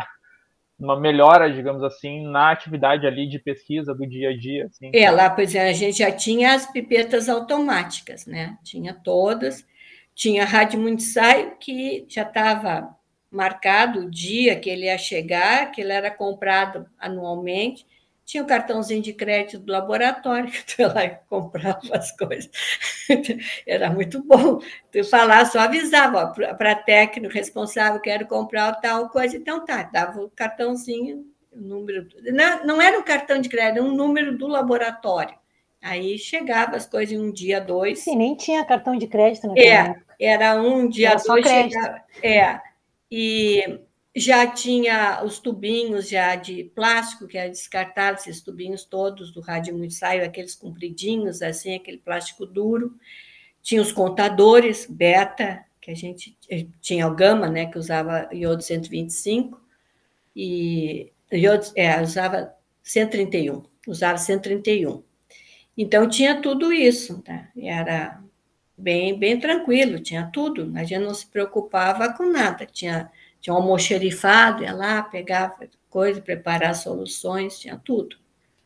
[0.79, 4.65] uma melhora, digamos assim, na atividade ali de pesquisa do dia a dia.
[4.67, 4.91] Assim.
[4.93, 8.57] É, lá, pois é, a gente já tinha as pipetas automáticas, né?
[8.63, 9.67] Tinha todas.
[10.15, 12.95] Tinha a Rádio Municipal, que já estava
[13.31, 17.85] marcado o dia que ele ia chegar, que ele era comprado anualmente,
[18.29, 22.51] tinha o cartãozinho de crédito do laboratório, que tu ia lá e comprava as coisas.
[23.65, 24.59] Era muito bom.
[24.91, 30.29] Tu falar, só avisava para técnico responsável, quero comprar tal coisa, então tá, dava o
[30.29, 32.07] cartãozinho, o número.
[32.25, 35.33] Não, não era um cartão de crédito, era um número do laboratório.
[35.81, 37.99] Aí chegava as coisas em um dia, dois.
[37.99, 40.15] Sim, nem tinha cartão de crédito naquela é, época.
[40.19, 41.47] Era um dia, era dois.
[41.47, 42.61] Chegava, é.
[43.11, 43.79] E
[44.15, 49.83] já tinha os tubinhos já de plástico, que era descartado, esses tubinhos todos do rádio
[49.83, 52.95] ensaio, aqueles compridinhos, assim, aquele plástico duro.
[53.61, 58.61] Tinha os contadores beta, que a gente eh, tinha o gama, né, que usava iodo
[58.61, 59.61] 125,
[60.35, 65.03] e iodo, é, usava 131, usava 131.
[65.77, 67.49] Então tinha tudo isso, né?
[67.57, 68.21] era
[68.79, 73.57] bem, bem tranquilo, tinha tudo, a gente não se preocupava com nada, tinha tinha um
[73.57, 75.55] almoxerifado, ia lá, pegava
[75.89, 78.17] coisa, preparar soluções, tinha tudo.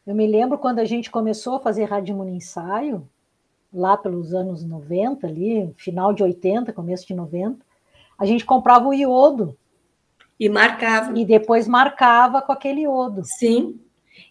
[0.05, 3.07] Eu me lembro quando a gente começou a fazer rádio ensaio,
[3.71, 7.63] lá pelos anos 90, ali, final de 80, começo de 90,
[8.17, 9.57] a gente comprava o iodo.
[10.39, 11.17] E marcava.
[11.17, 13.23] E depois marcava com aquele iodo.
[13.23, 13.79] Sim.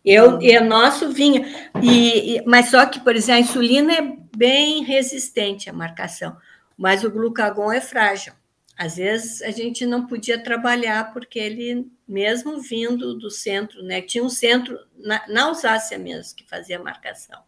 [0.04, 1.70] Eu, e o nosso vinha.
[1.82, 6.36] E, e, mas só que, por exemplo, a insulina é bem resistente à marcação,
[6.76, 8.32] mas o glucagon é frágil.
[8.76, 14.24] Às vezes a gente não podia trabalhar porque ele, mesmo vindo do centro, né, tinha
[14.24, 17.40] um centro na, na Alsácia mesmo que fazia marcação,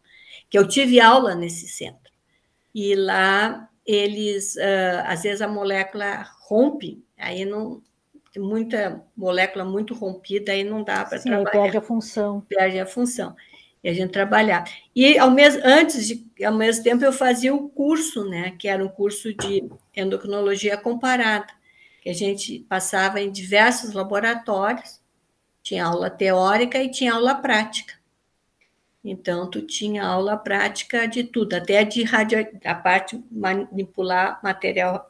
[0.48, 2.12] que eu tive aula nesse centro.
[2.74, 7.82] E lá eles, uh, às vezes a molécula rompe, aí não
[8.34, 11.50] tem muita molécula muito rompida, aí não dá para trabalhar.
[11.50, 12.40] perde a função.
[12.48, 13.36] Perde a função
[13.84, 14.64] e a gente trabalhar.
[14.96, 18.84] E ao mesmo antes de ao mesmo tempo eu fazia o curso, né, que era
[18.84, 21.46] um curso de endocrinologia comparada,
[22.02, 25.00] que a gente passava em diversos laboratórios,
[25.62, 27.94] tinha aula teórica e tinha aula prática.
[29.04, 35.06] Então tu tinha aula prática de tudo, até de radio, a parte manipular material,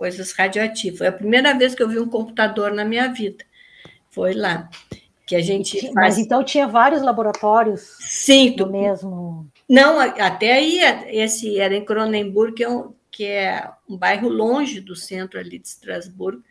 [0.00, 0.96] coisas radioativas.
[0.96, 3.44] Foi a primeira vez que eu vi um computador na minha vida.
[4.08, 4.70] Foi lá
[5.26, 5.94] que a gente faz...
[5.94, 9.46] Mas então tinha vários laboratórios Sim, do mesmo.
[9.68, 14.80] Não, até aí esse era em Cronenburg, que é, um, que é um bairro longe
[14.80, 16.42] do centro ali de Estrasburgo,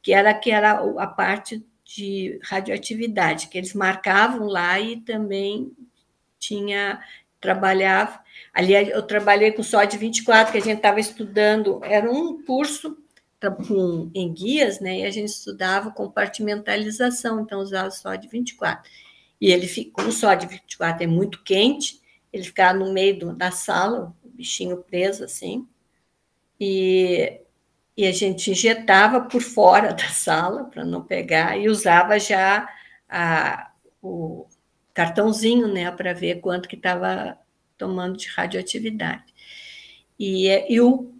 [0.00, 5.70] que era que era a parte de radioatividade, que eles marcavam lá e também
[6.38, 6.98] tinha
[7.38, 8.23] trabalhava
[8.54, 12.96] ali eu trabalhei com SOD 24 que a gente estava estudando, era um curso
[13.66, 15.00] com, em guias, né?
[15.00, 18.88] E a gente estudava compartimentalização, então usava só de 24.
[19.40, 22.00] E ele ficou só de 24 é muito quente,
[22.32, 25.66] ele ficava no meio do, da sala, o bichinho preso assim,
[26.58, 27.40] e,
[27.96, 32.68] e a gente injetava por fora da sala para não pegar e usava já
[33.08, 34.46] a, o
[34.94, 37.36] cartãozinho, né, para ver quanto que estava
[37.76, 39.34] tomando de radioatividade.
[40.18, 41.12] E, e o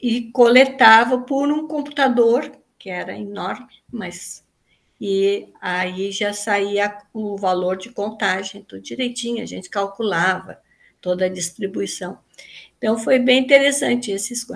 [0.00, 4.44] e coletava por um computador que era enorme, mas
[5.00, 10.58] e aí já saía o valor de contagem, tudo direitinho, a gente calculava
[11.00, 12.18] toda a distribuição.
[12.78, 14.46] Então foi bem interessante esses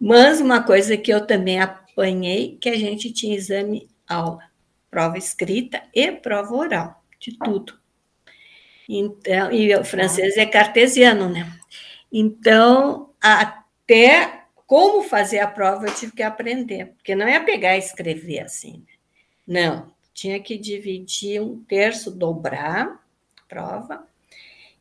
[0.00, 4.42] Mas uma coisa que eu também apanhei, que a gente tinha exame aula,
[4.90, 7.81] prova escrita e prova oral, de tudo.
[8.94, 11.50] Então, e o francês é cartesiano, né?
[12.12, 17.78] Então, até como fazer a prova eu tive que aprender, porque não ia pegar e
[17.78, 18.84] escrever assim.
[19.48, 19.66] Né?
[19.66, 23.02] Não, tinha que dividir um terço, dobrar
[23.40, 24.06] a prova.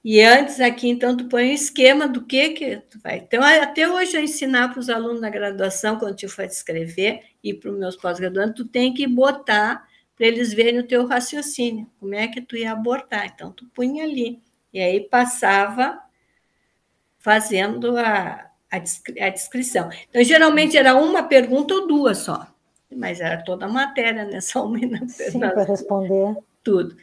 [0.03, 3.19] E antes aqui, então, tu põe um esquema do que que tu vai.
[3.19, 7.53] Então, até hoje eu ensinar para os alunos na graduação, quando tu for escrever, e
[7.53, 9.87] para os meus pós-graduandos, tu tem que botar
[10.21, 13.25] para eles verem o teu raciocínio, como é que tu ia abordar.
[13.33, 14.39] Então, tu punha ali.
[14.71, 15.99] E aí passava
[17.17, 19.89] fazendo a, a, descri a descrição.
[20.07, 22.45] Então, geralmente era uma pergunta ou duas só,
[22.95, 24.39] mas era toda a matéria, né?
[24.45, 26.37] Só uma Sim, para responder.
[26.63, 26.95] Tudo.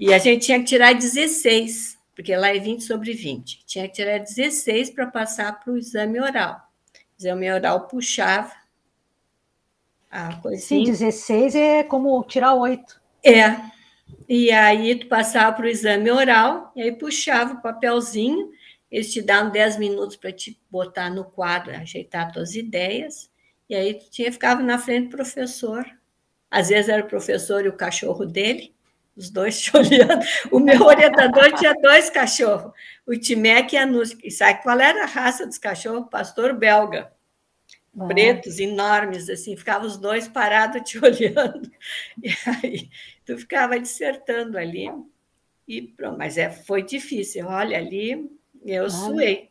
[0.00, 3.66] E a gente tinha que tirar 16 porque lá é 20 sobre 20.
[3.66, 6.66] Tinha que tirar 16 para passar para o exame oral.
[6.94, 8.54] O exame oral puxava
[10.14, 10.86] a coisinha.
[10.86, 13.00] Sim, 16 é como tirar 8.
[13.24, 13.56] É.
[14.28, 18.50] E aí tu passava para o exame oral, e aí puxava o papelzinho,
[18.88, 23.28] eles te davam 10 minutos para te botar no quadro, ajeitar tuas ideias,
[23.68, 25.84] e aí tu tinha, ficava na frente do professor.
[26.48, 28.72] Às vezes era o professor e o cachorro dele,
[29.16, 30.24] os dois te olhando.
[30.52, 32.72] O meu orientador tinha dois cachorros,
[33.04, 34.20] o Timec e a Nusca.
[34.22, 36.08] E sabe qual era a raça dos cachorros?
[36.08, 37.12] Pastor belga.
[38.08, 41.70] Pretos, enormes, assim, ficavam os dois parados te olhando.
[42.22, 42.88] E aí
[43.24, 44.90] tu ficava dissertando ali.
[45.66, 47.46] E pronto, mas é, foi difícil.
[47.46, 48.30] Olha, ali
[48.64, 48.90] eu ah.
[48.90, 49.50] suei.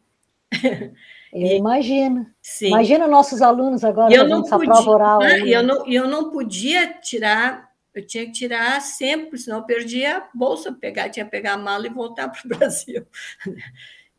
[1.34, 2.28] Eu imagino.
[2.40, 2.68] Sim.
[2.68, 5.20] Imagina nossos alunos agora eu não podia, prova oral.
[5.24, 10.18] Ah, eu, não, eu não podia tirar eu tinha que tirar sempre, senão eu perdia
[10.18, 13.06] a bolsa, pegar, tinha que pegar a mala e voltar para o Brasil.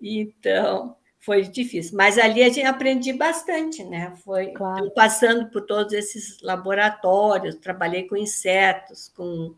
[0.01, 1.97] Então, foi difícil.
[1.97, 4.13] Mas ali a gente aprendi bastante, né?
[4.25, 4.91] Foi claro.
[4.91, 9.55] passando por todos esses laboratórios, trabalhei com insetos, com,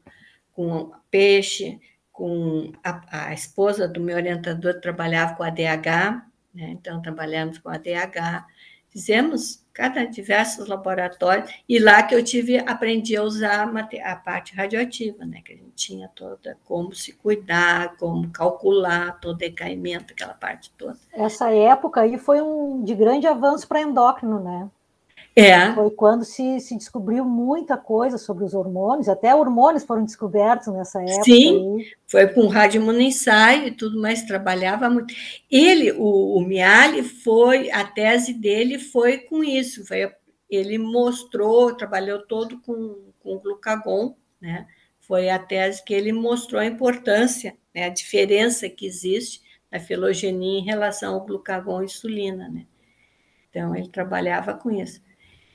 [0.52, 1.80] com peixe,
[2.12, 6.22] com a, a esposa do meu orientador trabalhava com ADH,
[6.54, 6.70] né?
[6.70, 8.46] então trabalhamos com ADH,
[8.96, 13.70] fizemos cada diversos laboratórios, e lá que eu tive, aprendi a usar
[14.02, 15.42] a parte radioativa, né?
[15.44, 20.96] Que a gente tinha toda como se cuidar, como calcular todo decaimento, aquela parte toda.
[21.12, 24.70] Essa época aí foi um de grande avanço para endócrino, né?
[25.38, 25.70] É.
[25.74, 31.02] Foi quando se, se descobriu muita coisa sobre os hormônios, até hormônios foram descobertos nessa
[31.02, 31.24] época.
[31.24, 31.86] Sim, aí.
[32.06, 35.14] foi com radiomonoensaio e tudo mais, trabalhava muito.
[35.50, 40.10] Ele, o, o Miali, foi, a tese dele foi com isso, foi,
[40.48, 44.66] ele mostrou, trabalhou todo com, com glucagon, né?
[45.00, 47.84] Foi a tese que ele mostrou a importância, né?
[47.84, 52.66] a diferença que existe na filogenia em relação ao glucagon e insulina, né?
[53.50, 55.00] Então, ele trabalhava com isso.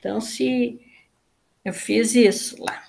[0.02, 0.80] Então, se
[1.64, 2.82] eu fiz isso lá.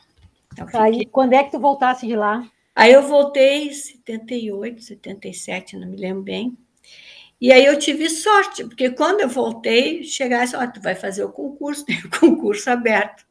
[0.52, 0.82] Então, fiquei...
[0.82, 2.44] Aí, quando é que tu voltasse de lá?
[2.76, 6.58] Aí eu voltei em 78, 77, não me lembro bem.
[7.40, 11.32] E aí eu tive sorte, porque quando eu voltei, chegasse, ó, tu vai fazer o
[11.32, 13.24] concurso, tem o concurso aberto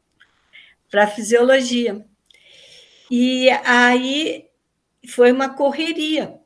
[0.88, 2.06] para fisiologia.
[3.10, 4.46] E aí
[5.08, 6.40] foi uma correria.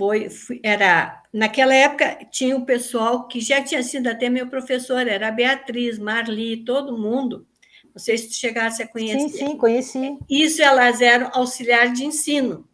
[0.00, 5.28] Foi, era Naquela época, tinha o pessoal que já tinha sido até meu professor, era
[5.28, 7.46] a Beatriz, Marli, todo mundo.
[7.94, 9.28] Não sei se tu chegasse a conhecer.
[9.28, 10.18] Sim, sim, conheci.
[10.28, 12.68] Isso, elas eram auxiliar de ensino.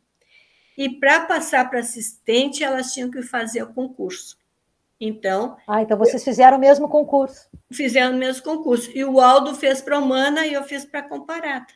[0.76, 4.38] E para passar para assistente, elas tinham que fazer o concurso.
[4.98, 5.58] Então.
[5.68, 7.48] Ah, então vocês fizeram o mesmo concurso.
[7.70, 8.90] Fizeram o mesmo concurso.
[8.94, 11.66] E o Aldo fez para Humana e eu fiz para Comparada.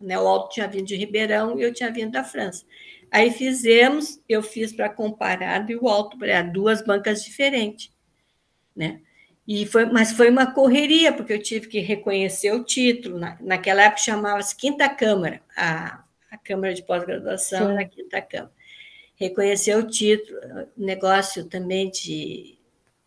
[0.00, 0.18] Né?
[0.18, 2.64] O Aldo tinha vindo de Ribeirão e eu tinha vindo da França.
[3.10, 7.92] Aí fizemos, eu fiz para comparar e o alto para duas bancas diferentes,
[8.74, 9.00] né?
[9.46, 13.16] E foi, mas foi uma correria, porque eu tive que reconhecer o título.
[13.18, 18.52] Na, naquela época chamava-se Quinta Câmara, a, a Câmara de Pós-Graduação era a Quinta Câmara.
[19.14, 20.40] Reconhecer o título,
[20.76, 22.58] negócio também de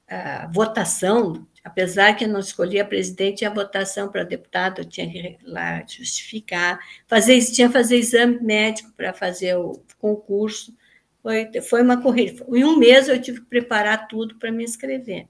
[0.09, 5.37] uh, votação apesar que eu não escolhia presidente, a votação para deputado eu tinha que
[5.43, 10.75] lá justificar, fazer, tinha que fazer exame médico para fazer o concurso,
[11.21, 12.45] foi, foi uma corrida.
[12.49, 15.27] Em um mês eu tive que preparar tudo para me inscrever,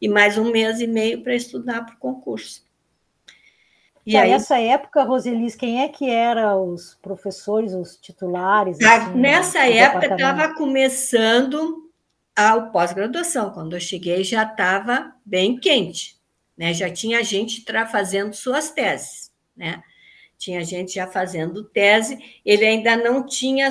[0.00, 2.66] e mais um mês e meio para estudar para o concurso.
[4.06, 8.80] E aí, nessa época, Roselis, quem é que eram os professores, os titulares?
[8.80, 11.85] Assim, nessa época estava começando
[12.36, 13.50] a pós-graduação.
[13.50, 16.16] Quando eu cheguei, já estava bem quente,
[16.56, 16.74] né?
[16.74, 19.82] Já tinha gente fazendo suas teses, né?
[20.36, 22.18] Tinha gente já fazendo tese.
[22.44, 23.70] Ele ainda não tinha,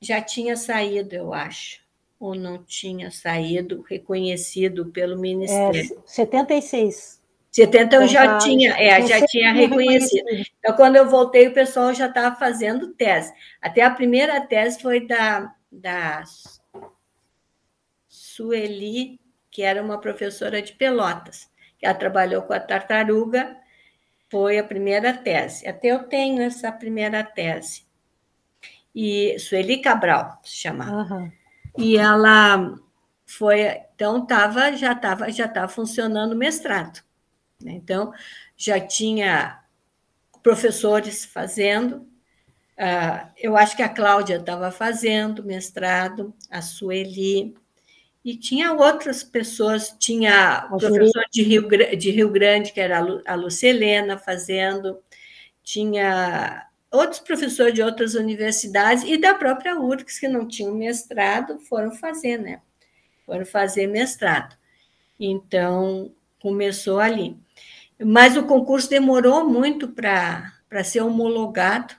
[0.00, 1.80] já tinha saído, eu acho,
[2.20, 5.80] ou não tinha saído reconhecido pelo Ministério.
[5.80, 7.16] É, 76.
[7.50, 10.26] 70 eu já tinha, é, já tinha reconhecido.
[10.58, 13.32] Então, quando eu voltei, o pessoal já estava fazendo tese.
[13.62, 16.22] Até a primeira tese foi da, da
[18.36, 19.18] Sueli,
[19.50, 23.56] que era uma professora de Pelotas, ela trabalhou com a tartaruga,
[24.28, 25.66] foi a primeira tese.
[25.66, 27.86] Até eu tenho essa primeira tese.
[28.94, 31.14] E Sueli Cabral se chamava.
[31.14, 31.32] Uhum.
[31.78, 32.74] E ela
[33.24, 37.02] foi, então tava, já estava já tava funcionando o mestrado.
[37.62, 37.72] Né?
[37.72, 38.12] Então,
[38.56, 39.62] já tinha
[40.42, 42.06] professores fazendo,
[42.78, 47.56] Uh, eu acho que a Cláudia estava fazendo mestrado, a Sueli,
[48.26, 53.34] e tinha outras pessoas, tinha o professor de Rio, de Rio Grande, que era a
[53.36, 54.98] Lucelena, fazendo,
[55.62, 61.92] tinha outros professores de outras universidades e da própria URGS, que não tinham mestrado, foram
[61.92, 62.60] fazer, né?
[63.24, 64.56] Foram fazer mestrado.
[65.20, 66.10] Então,
[66.40, 67.36] começou ali.
[67.96, 71.94] Mas o concurso demorou muito para ser homologado,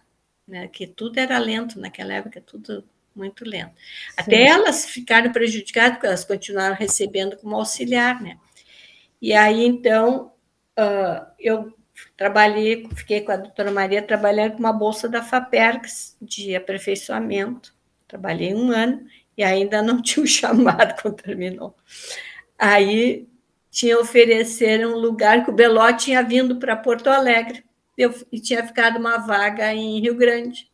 [0.45, 0.67] né?
[0.67, 2.84] que tudo era lento naquela época, tudo
[3.18, 3.74] muito lento.
[3.76, 4.13] Sim.
[4.15, 8.38] Até elas ficaram prejudicadas, porque elas continuaram recebendo como auxiliar, né?
[9.22, 10.32] E aí, então,
[10.78, 11.74] uh, eu
[12.15, 17.74] trabalhei, fiquei com a doutora Maria trabalhando com uma bolsa da FAPERGS de aperfeiçoamento.
[18.07, 19.05] Trabalhei um ano
[19.38, 21.76] e ainda não tinha o chamado quando terminou.
[22.57, 23.28] Aí
[23.70, 27.63] tinha oferecer um lugar que o Beló tinha vindo para Porto Alegre
[27.97, 30.70] eu, e tinha ficado uma vaga em Rio Grande.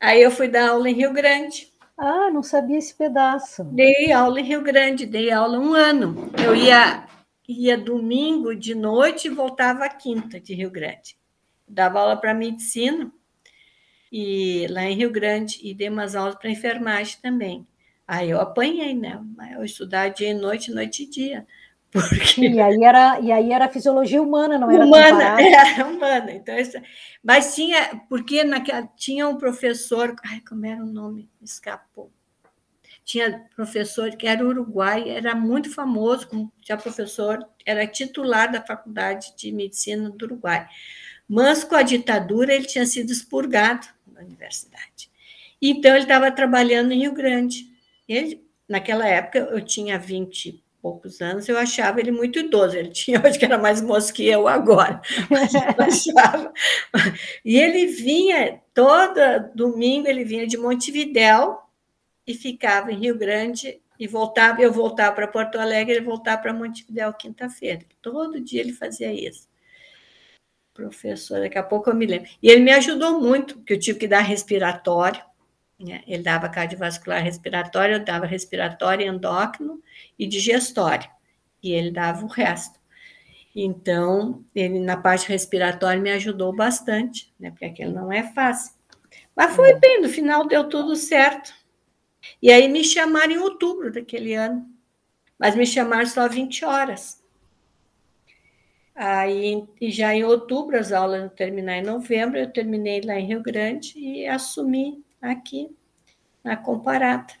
[0.00, 1.68] Aí eu fui dar aula em Rio Grande.
[1.96, 3.64] Ah, não sabia esse pedaço.
[3.64, 6.30] Dei aula em Rio Grande, dei aula um ano.
[6.42, 7.08] Eu ia
[7.48, 11.16] ia domingo de noite e voltava quinta de Rio Grande.
[11.66, 13.10] Dava aula para medicina
[14.12, 17.66] e lá em Rio Grande e dei umas aulas para enfermagem também.
[18.06, 19.20] Aí eu apanhei, né?
[19.54, 21.46] Eu estudava dia e noite, noite e dia.
[21.92, 22.46] Porque...
[22.46, 26.32] E aí era e aí era fisiologia humana, não era humana, era humana.
[26.32, 26.54] Então,
[27.22, 32.12] mas tinha porque naquela, tinha um professor, ai como era o nome, escapou
[33.08, 36.28] tinha professor que era uruguai, era muito famoso,
[36.60, 40.68] tinha professor, era titular da Faculdade de Medicina do Uruguai.
[41.26, 45.10] Mas com a ditadura ele tinha sido expurgado da universidade.
[45.60, 47.70] Então ele estava trabalhando em Rio Grande.
[48.06, 52.76] Ele, naquela época eu tinha 20 e poucos anos, eu achava ele muito idoso.
[52.76, 55.00] Ele tinha, acho que era mais moço que eu agora.
[55.30, 56.52] Eu achava.
[57.44, 59.20] E ele vinha todo
[59.54, 61.58] domingo, ele vinha de Montevidéu
[62.26, 66.52] e ficava em Rio Grande e voltava, eu voltava para Porto Alegre, ele voltava para
[66.52, 67.84] Montevidéu quinta-feira.
[68.00, 69.48] Todo dia ele fazia isso.
[70.72, 72.30] Professor, daqui a pouco eu me lembro.
[72.40, 75.20] E ele me ajudou muito, porque eu tive que dar respiratório?
[75.78, 79.80] Ele dava cardiovascular respiratório, eu dava respiratório, endócrino
[80.18, 81.08] e digestório,
[81.62, 82.78] e ele dava o resto.
[83.54, 87.50] Então, ele na parte respiratória me ajudou bastante, né?
[87.50, 88.74] porque aquilo não é fácil.
[89.34, 89.80] Mas foi uhum.
[89.80, 91.54] bem, no final deu tudo certo.
[92.42, 94.66] E aí me chamaram em outubro daquele ano,
[95.38, 97.22] mas me chamaram só 20 horas.
[98.94, 103.26] Aí, e já em outubro, as aulas iam terminar em novembro, eu terminei lá em
[103.26, 105.70] Rio Grande e assumi aqui,
[106.42, 107.34] na Comparada.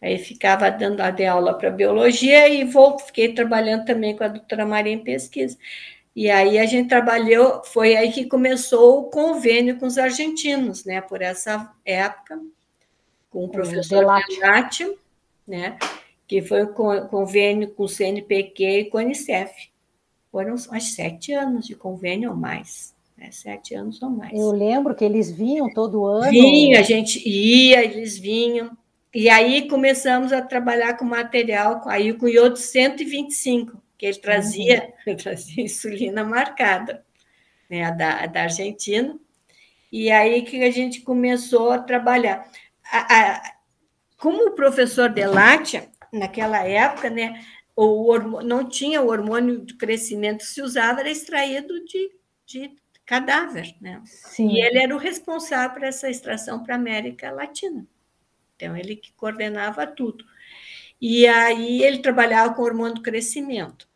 [0.00, 4.28] Aí ficava dando a de aula para biologia e vou, fiquei trabalhando também com a
[4.28, 5.56] doutora Maria em pesquisa.
[6.14, 11.00] E aí a gente trabalhou, foi aí que começou o convênio com os argentinos, né?
[11.00, 12.40] Por essa época
[13.30, 14.98] com o professor Delati,
[15.46, 15.78] né?
[16.32, 16.72] que foi o
[17.08, 19.70] convênio com o CNPq e com o Unicef.
[20.30, 22.94] Foram uns sete anos de convênio ou mais.
[23.16, 23.30] Né?
[23.30, 24.32] Sete anos ou mais.
[24.32, 26.30] Eu lembro que eles vinham todo ano.
[26.30, 28.76] Vinha, a gente ia, eles vinham.
[29.14, 35.16] E aí começamos a trabalhar com material, aí com iodo 125, que ele trazia, uhum.
[35.16, 37.04] trazia insulina marcada,
[37.68, 39.18] né, da, da Argentina.
[39.90, 42.50] E aí que a gente começou a trabalhar
[42.92, 43.52] a, a,
[44.18, 47.42] como o professor Delatia, naquela época, né,
[47.74, 52.10] o hormônio, não tinha o hormônio de crescimento se usava, era extraído de,
[52.44, 52.76] de
[53.06, 53.74] cadáver.
[53.80, 54.00] Né?
[54.04, 54.48] Sim.
[54.48, 57.86] E ele era o responsável por essa extração para a América Latina.
[58.56, 60.24] Então, ele que coordenava tudo.
[61.00, 63.88] E aí ele trabalhava com hormônio do crescimento.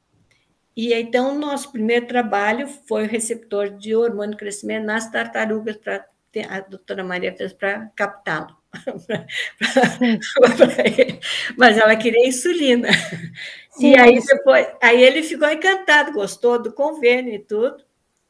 [0.76, 6.04] E então, nosso primeiro trabalho foi o receptor de hormônio do crescimento nas tartarugas, pra,
[6.50, 8.54] a doutora Maria fez para captá-lo.
[11.56, 12.88] mas ela queria insulina.
[13.70, 17.82] Sim, e aí depois, aí ele ficou encantado, gostou do convênio e tudo.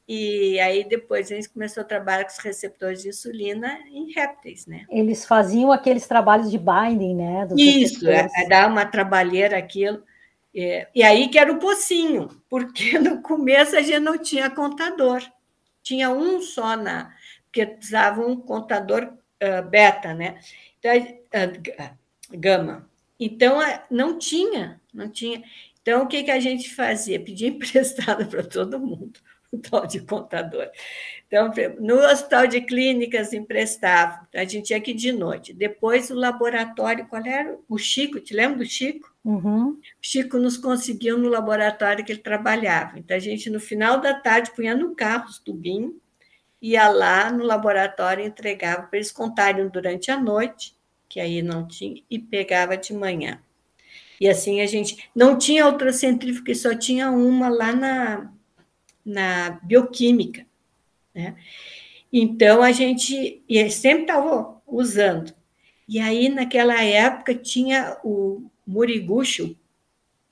[0.08, 4.66] E aí depois a gente começou a trabalhar com os receptores de insulina em répteis,
[4.66, 4.86] né?
[4.88, 7.48] Eles faziam aqueles trabalhos de binding, né?
[7.56, 10.02] Isso, é, é dar uma trabalheira aquilo.
[10.54, 15.22] É, e aí que era o pocinho, porque no começo a gente não tinha contador.
[15.82, 17.12] Tinha um só na,
[17.56, 19.04] porque precisava um contador
[19.42, 20.38] uh, beta, né?
[20.78, 22.88] Então, uh, gama.
[23.18, 23.58] Então,
[23.90, 25.42] não tinha, não tinha.
[25.80, 27.18] Então, o que, que a gente fazia?
[27.18, 29.18] Pedia emprestado para todo mundo,
[29.56, 30.70] o tal de contador.
[31.26, 31.50] Então,
[31.80, 35.52] no hospital de clínicas emprestava, a gente ia aqui de noite.
[35.52, 37.58] Depois, o laboratório, qual era?
[37.68, 39.12] O Chico, te lembra do Chico?
[39.24, 39.70] Uhum.
[39.70, 42.98] O Chico nos conseguiu no laboratório que ele trabalhava.
[42.98, 45.94] Então, a gente, no final da tarde, punha no carro os tubinhos,
[46.62, 50.76] ia lá no laboratório, entregava para eles contarem durante a noite,
[51.08, 53.40] que aí não tinha, e pegava de manhã.
[54.20, 58.32] E assim a gente não tinha outra centrífuga, só tinha uma lá na,
[59.06, 60.44] na bioquímica,
[61.14, 61.36] né?
[62.12, 65.32] Então, a gente sempre estava usando.
[65.88, 69.56] E aí, naquela época, tinha o Moriguchi,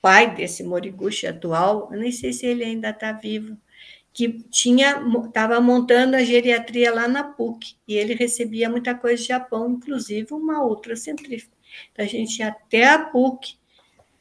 [0.01, 3.57] pai desse Moriguchi atual, eu nem sei se ele ainda está vivo,
[4.11, 9.27] que tinha estava montando a geriatria lá na PUC, e ele recebia muita coisa do
[9.27, 11.55] Japão, inclusive uma outra centrífuga.
[11.91, 13.57] Então, a gente ia até a PUC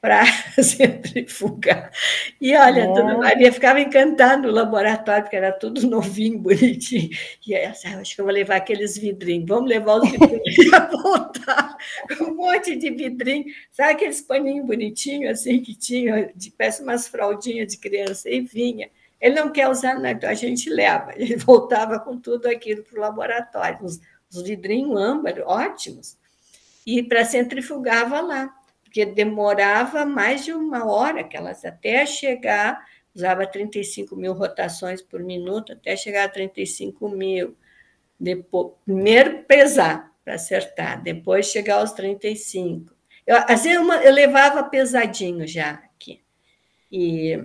[0.05, 0.23] para
[0.63, 1.91] centrifugar.
[2.39, 2.87] E olha, é.
[2.87, 7.09] Dona Maria ficava encantada no laboratório, porque era tudo novinho, bonitinho.
[7.47, 10.69] E aí, assim, acho que eu vou levar aqueles vidrinhos, vamos levar os vidrinhos e
[10.69, 11.75] voltar
[12.19, 13.47] com um monte de vidrinho.
[13.73, 18.91] Sabe aqueles paninhos bonitinhos, assim, que tinha, de peça umas fraldinhas de criança, e vinha.
[19.19, 21.13] Ele não quer usar, nada, então a gente leva.
[21.17, 23.99] Ele voltava com tudo aquilo para o laboratório, os,
[24.31, 26.19] os vidrinhos âmbar, ótimos.
[26.87, 28.55] E para centrifugava lá
[28.95, 32.81] porque demorava mais de uma hora que elas até chegar,
[33.13, 37.57] usava 35 mil rotações por minuto, até chegar a 35 mil.
[38.21, 42.95] Depois, primeiro pesar para acertar, depois chegar aos 35.
[43.27, 46.23] Eu, às eu, eu levava pesadinho já aqui.
[46.93, 47.43] E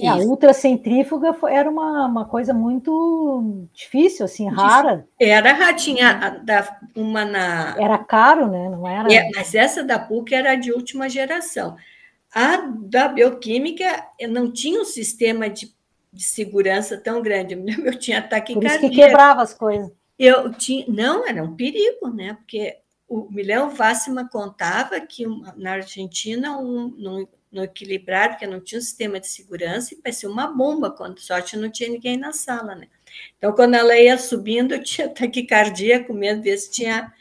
[0.00, 5.06] é, a ultracentrífuga era uma, uma coisa muito difícil, assim, rara.
[5.20, 7.76] Era ratinha, da, uma na.
[7.78, 8.70] Era caro, né?
[8.70, 9.12] Não era.
[9.12, 11.76] É, mas essa da PUC era de última geração.
[12.34, 15.70] A da bioquímica não tinha um sistema de,
[16.10, 17.54] de segurança tão grande.
[17.84, 18.70] Eu tinha taquicardia.
[18.70, 19.92] Por isso que quebrava as coisas.
[20.18, 22.34] Eu tinha, não, era um perigo, né?
[22.34, 25.26] Porque o Milhão Vassima contava que
[25.56, 30.46] na Argentina um, no equilibrado, porque não tinha um sistema de segurança, e parecia uma
[30.46, 32.88] bomba, quando sorte não tinha ninguém na sala, né?
[33.36, 37.12] Então, quando ela ia subindo, eu tinha taquicardia, com medo de ver se tinha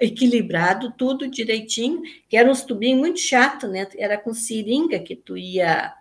[0.00, 3.86] equilibrado tudo direitinho, que era uns tubinhos muito chato, né?
[3.96, 5.92] Era com seringa que tu ia,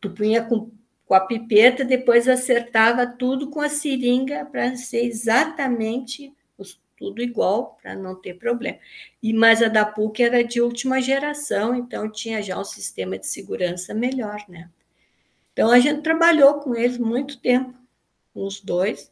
[0.00, 0.70] tu punha com,
[1.06, 6.32] com a pipeta, depois acertava tudo com a seringa para ser exatamente
[7.02, 8.78] tudo igual para não ter problema.
[9.20, 13.26] E mas a da PUC era de última geração, então tinha já um sistema de
[13.26, 14.70] segurança melhor, né?
[15.52, 17.74] Então a gente trabalhou com eles muito tempo,
[18.32, 19.10] com os dois,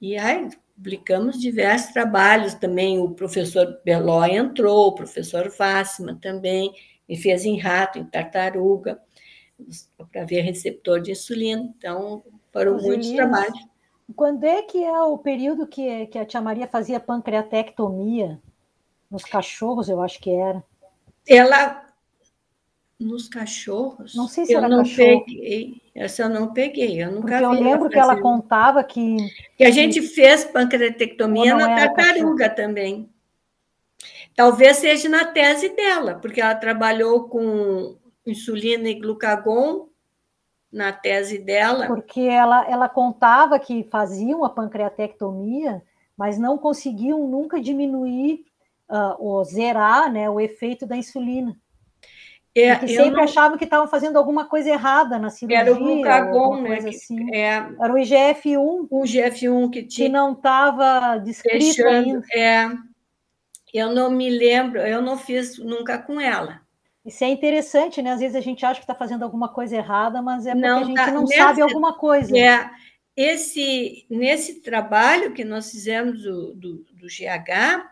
[0.00, 3.00] e aí publicamos diversos trabalhos também.
[3.00, 6.72] O professor Belói entrou, o professor Vassman também,
[7.08, 9.02] e fez em rato, em tartaruga,
[10.12, 11.62] para ver receptor de insulina.
[11.76, 12.22] Então,
[12.52, 13.71] foram os muitos trabalhos.
[14.14, 18.40] Quando é que é o período que, que a tia Maria fazia pancreatectomia?
[19.10, 20.62] Nos cachorros, eu acho que era.
[21.26, 21.86] Ela.
[22.98, 24.14] Nos cachorros?
[24.14, 25.24] Não sei se eu era não cachorro.
[25.24, 25.82] peguei.
[25.94, 27.62] Essa eu não peguei, eu nunca Porque vi.
[27.62, 29.16] Eu lembro que ela contava que.
[29.56, 32.56] Que a gente fez pancreatectomia na tartaruga cachorro.
[32.56, 33.10] também.
[34.34, 37.96] Talvez seja na tese dela, porque ela trabalhou com
[38.26, 39.88] insulina e glucagon
[40.72, 41.86] na tese dela.
[41.86, 45.82] Porque ela, ela contava que faziam a pancreatectomia,
[46.16, 48.44] mas não conseguiam nunca diminuir
[48.88, 51.56] uh, ou zerar né, o efeito da insulina.
[52.54, 53.22] É, que sempre não...
[53.22, 55.60] achavam que estavam fazendo alguma coisa errada na cirurgia.
[55.60, 56.78] Era o glucagon, né?
[56.86, 57.34] Assim.
[57.34, 58.88] É, era o IGF-1.
[58.90, 60.08] O IGF-1 que tinha.
[60.08, 62.26] Que não estava descrito Fechando, ainda.
[62.34, 62.70] É,
[63.72, 66.60] eu não me lembro, eu não fiz nunca com ela.
[67.04, 68.12] Isso é interessante, né?
[68.12, 70.78] Às vezes a gente acha que está fazendo alguma coisa errada, mas é porque não,
[70.78, 72.36] a gente tá, não nessa, sabe alguma coisa.
[72.38, 72.70] É,
[73.16, 77.84] esse, nesse trabalho que nós fizemos do, do, do GH,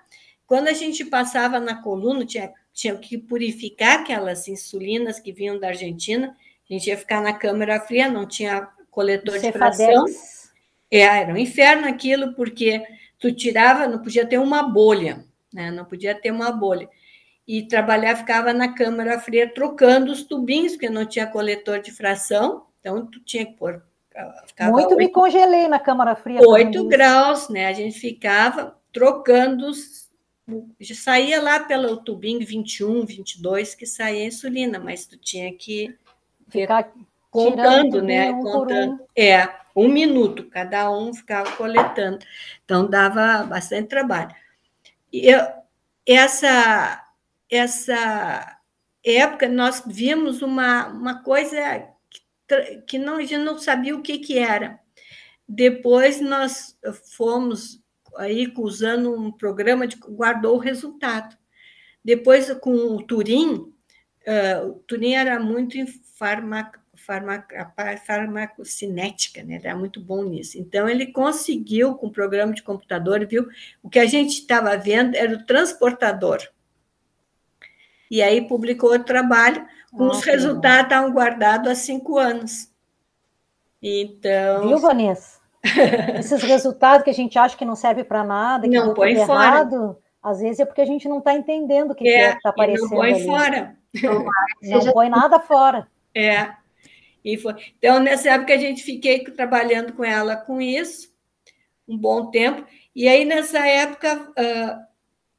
[0.46, 5.68] quando a gente passava na coluna, tinha, tinha que purificar aquelas insulinas que vinham da
[5.68, 6.36] Argentina,
[6.68, 10.04] a gente ia ficar na câmara fria, não tinha coletor de fração.
[10.88, 12.80] É, era um inferno aquilo, porque
[13.18, 15.72] tu tirava, não podia ter uma bolha, né?
[15.72, 16.88] não podia ter uma bolha
[17.52, 22.66] e trabalhar ficava na câmara fria trocando os tubinhos, porque não tinha coletor de fração,
[22.78, 23.82] então tu tinha que pôr.
[24.70, 26.38] Muito 8, me congelei na câmara fria.
[26.40, 27.66] 8 graus, né?
[27.66, 30.08] A gente ficava trocando os.
[30.94, 35.92] Saía lá pelo tubinho 21, 22, que saía a insulina, mas tu tinha que
[36.48, 36.92] ficar
[37.32, 38.30] contando, né?
[38.30, 38.92] Um contando.
[38.92, 39.06] Um.
[39.18, 42.24] É, um minuto, cada um ficava coletando.
[42.64, 44.32] Então dava bastante trabalho.
[45.12, 45.40] E eu,
[46.06, 47.09] essa
[47.50, 48.60] essa
[49.04, 54.18] época, nós vimos uma, uma coisa que, que não, a gente não sabia o que,
[54.18, 54.78] que era.
[55.48, 56.78] Depois nós
[57.16, 57.82] fomos
[58.16, 61.36] aí usando um programa de guardou o resultado.
[62.04, 67.52] Depois com o Turim, uh, o Turim era muito em farmac, farmac,
[68.06, 69.60] farmacocinética, né?
[69.62, 70.58] era muito bom nisso.
[70.58, 73.48] Então ele conseguiu com o programa de computador, viu?
[73.82, 76.40] O que a gente estava vendo era o transportador
[78.10, 82.68] e aí publicou outro trabalho, com ah, os resultados estavam guardados há cinco anos.
[83.80, 84.68] Então.
[84.68, 85.38] Viu, Vanessa?
[86.18, 89.58] Esses resultados que a gente acha que não serve para nada, que não põe fora.
[89.58, 92.50] Errado, às vezes é porque a gente não está entendendo o que é, que está
[92.50, 92.90] aparecendo.
[92.90, 93.24] Não põe ali.
[93.24, 93.76] fora.
[94.62, 95.88] Não põe nada fora.
[96.14, 96.52] É.
[97.24, 97.54] E foi.
[97.76, 101.12] Então, nessa época, a gente fiquei trabalhando com ela com isso,
[101.88, 102.64] um bom tempo.
[102.94, 104.86] E aí, nessa época, uh,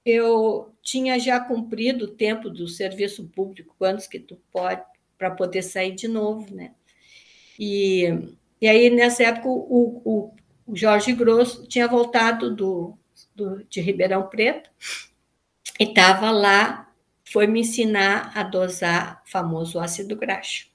[0.06, 4.82] eu tinha já cumprido o tempo do serviço público, quantos que tu pode,
[5.18, 6.72] para poder sair de novo, né?
[7.60, 10.34] E, e aí, nessa época, o, o,
[10.66, 12.98] o Jorge Grosso tinha voltado do,
[13.36, 14.70] do, de Ribeirão Preto
[15.80, 16.92] e estava lá,
[17.24, 20.72] foi me ensinar a dosar o famoso ácido graxo.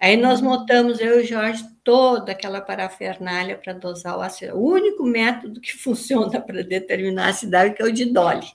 [0.00, 0.48] Aí nós uhum.
[0.48, 4.54] montamos, eu e o Jorge, toda aquela parafernália para dosar o ácido.
[4.56, 8.46] O único método que funciona para determinar a cidade é o de Dolly,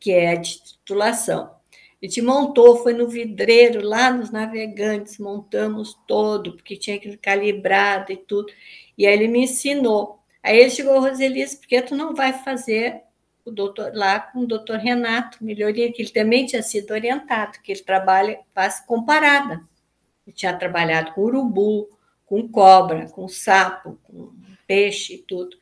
[0.00, 1.54] que é a titulação.
[2.02, 8.10] A gente montou, foi no vidreiro, lá nos navegantes, montamos todo, porque tinha que calibrado
[8.10, 8.50] e tudo.
[8.96, 10.18] E aí ele me ensinou.
[10.42, 13.02] Aí ele chegou, Roselice, por que tu não vai fazer
[13.44, 17.72] o doutor lá com o doutor Renato Melhoria, que ele também tinha sido orientado, que
[17.72, 19.62] ele trabalha, faz comparada.
[20.26, 21.90] Ele tinha trabalhado com urubu,
[22.24, 24.32] com cobra, com sapo, com
[24.66, 25.56] peixe e tudo.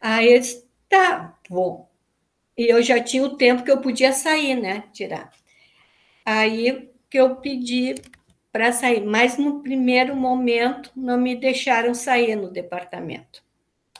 [0.00, 1.88] Aí eu disse, tá, vou.
[2.56, 4.84] E eu já tinha o tempo que eu podia sair, né?
[4.92, 5.30] Tirar.
[6.24, 7.94] Aí que eu pedi
[8.50, 13.44] para sair, mas no primeiro momento não me deixaram sair no departamento.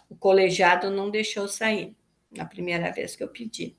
[0.08, 1.94] O colegiado não deixou sair
[2.34, 3.76] na primeira vez que eu pedi.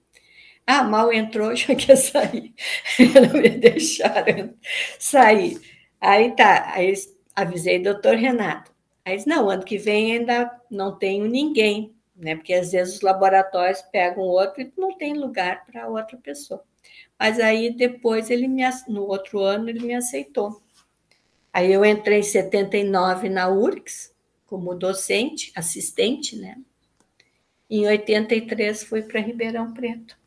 [0.65, 2.53] Ah, mal entrou, já quer sair.
[2.99, 4.53] não me deixaram
[4.99, 5.59] sair.
[5.99, 6.93] Aí tá, aí
[7.35, 8.71] avisei o doutor Renato.
[9.03, 12.35] Aí não, ano que vem ainda não tenho ninguém, né?
[12.35, 16.63] Porque às vezes os laboratórios pegam outro e não tem lugar para outra pessoa.
[17.17, 20.61] Mas aí depois ele me no outro ano ele me aceitou.
[21.53, 24.13] Aí eu entrei em 79 na URGS
[24.45, 26.57] como docente, assistente, né?
[27.69, 30.17] Em 83 fui para Ribeirão Preto.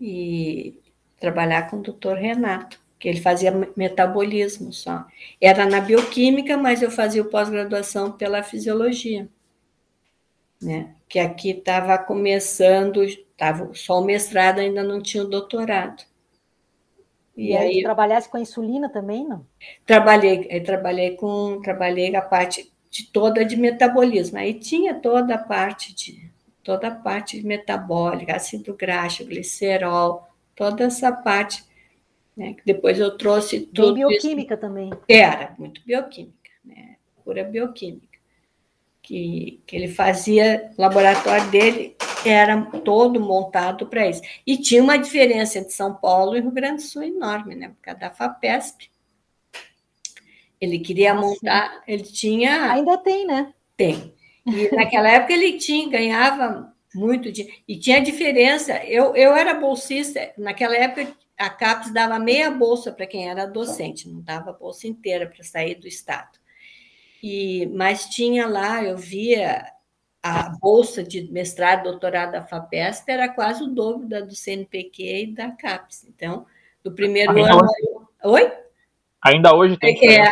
[0.00, 0.74] E
[1.18, 5.06] trabalhar com o doutor Renato, que ele fazia metabolismo só.
[5.40, 9.28] Era na bioquímica, mas eu fazia pós-graduação pela fisiologia.
[10.60, 10.94] Né?
[11.08, 16.02] Que aqui estava começando, estava só o mestrado, ainda não tinha o doutorado.
[17.36, 19.46] E, e aí, aí trabalhasse com a insulina também, não?
[19.86, 24.38] Trabalhei, trabalhei com, trabalhei a parte de toda de metabolismo.
[24.38, 26.28] Aí tinha toda a parte de
[26.64, 31.64] toda a parte metabólica, ácido graxo, glicerol, toda essa parte,
[32.36, 32.56] né?
[32.66, 33.94] Depois eu trouxe tudo.
[33.94, 34.60] Bem bioquímica isso.
[34.60, 34.90] também.
[35.08, 36.96] Era muito bioquímica, né?
[37.24, 38.07] Pura bioquímica
[39.08, 41.96] que, que ele fazia, o laboratório dele
[42.26, 44.20] era todo montado para isso.
[44.46, 47.68] E tinha uma diferença entre São Paulo e Rio Grande do Sul enorme, né?
[47.68, 48.90] Por causa da FAPESP.
[50.60, 52.70] Ele queria montar, ele tinha.
[52.70, 53.54] Ainda tem, né?
[53.78, 54.12] Tem.
[54.44, 57.56] E naquela época ele tinha, ganhava muito dinheiro.
[57.66, 58.84] E tinha diferença.
[58.84, 64.06] Eu, eu era bolsista, naquela época a CAPES dava meia bolsa para quem era docente,
[64.06, 66.38] não dava bolsa inteira para sair do Estado.
[67.22, 69.64] E, mas tinha lá, eu via
[70.22, 75.34] a bolsa de mestrado, doutorado da FAPESP era quase o dobro da do CNPq e
[75.34, 76.04] da CAPES.
[76.08, 76.46] Então,
[76.84, 77.60] no primeiro Ainda ano.
[77.62, 78.44] Hoje...
[78.44, 78.52] Oi?
[79.22, 79.98] Ainda hoje tem.
[80.08, 80.30] É,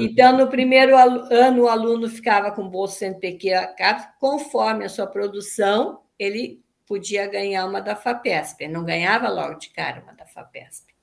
[0.00, 5.06] então, no primeiro ano, o aluno ficava com bolsa CNPq e CAPES, conforme a sua
[5.06, 8.64] produção, ele podia ganhar uma da FAPESP.
[8.64, 10.94] Ele não ganhava logo de cara uma da FAPESP.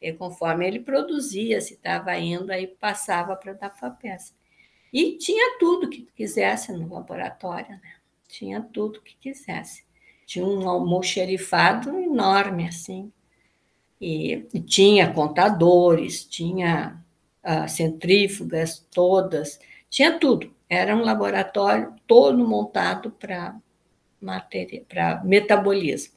[0.00, 4.37] E conforme ele produzia, se estava indo, aí passava para da FAPESP.
[4.92, 7.94] E tinha tudo que quisesse no laboratório, né?
[8.26, 9.84] Tinha tudo que quisesse.
[10.26, 13.12] Tinha um almoxerifado enorme, assim.
[14.00, 17.02] E, e tinha contadores, tinha
[17.44, 19.58] uh, centrífugas todas,
[19.90, 20.54] tinha tudo.
[20.68, 23.56] Era um laboratório todo montado para
[24.88, 26.14] para metabolismo,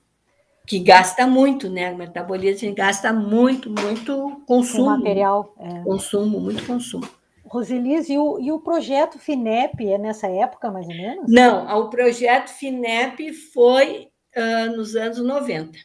[0.66, 1.92] que gasta muito, né?
[1.92, 4.86] O metabolismo gasta muito, muito consumo.
[4.86, 5.54] O material.
[5.60, 5.84] É.
[5.84, 7.08] Consumo, muito consumo.
[7.52, 11.30] Roselise, e o, e o projeto FINEP é nessa época, mais ou menos?
[11.30, 15.78] Não, o projeto FINEP foi uh, nos anos 90.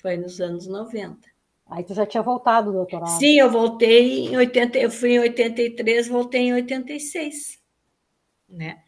[0.00, 1.28] Foi nos anos 90.
[1.68, 3.18] Aí tu já tinha voltado, doutorado?
[3.18, 7.58] Sim, eu voltei em 80, eu fui em 83, voltei em 86,
[8.48, 8.78] né?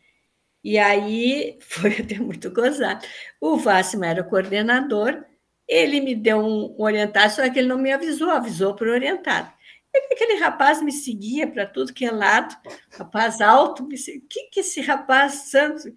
[0.62, 3.04] E aí foi até muito gozado.
[3.40, 5.24] O Vássimo era o coordenador,
[5.66, 9.52] ele me deu um orientado, só que ele não me avisou, avisou para o orientado.
[9.94, 12.56] Aquele rapaz me seguia para tudo que é lado,
[12.90, 14.20] rapaz alto, me seguia.
[14.20, 15.92] o que, que esse rapaz santo?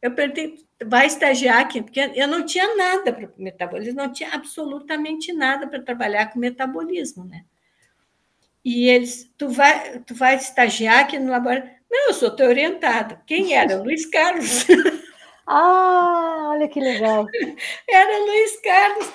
[0.00, 1.82] Eu perguntei, vai estagiar aqui?
[1.82, 7.24] Porque eu não tinha nada para metabolismo, não tinha absolutamente nada para trabalhar com metabolismo,
[7.24, 7.44] né?
[8.64, 11.74] E eles, tu vai, tu vai estagiar aqui no laboratório?
[11.90, 13.18] Não, eu sou teu orientado.
[13.26, 13.76] Quem era?
[13.82, 14.66] Luiz Carlos.
[15.46, 17.26] Ah, olha que legal.
[17.88, 19.12] Era Luiz Carlos.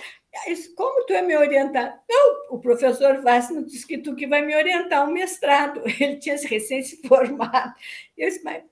[0.76, 1.98] Como tu é meu orientado?
[2.10, 5.82] Não, o professor Vassno disse que tu que vai me orientar um mestrado.
[6.00, 7.74] Ele tinha recém se formado.
[8.18, 8.64] Eu disse, mas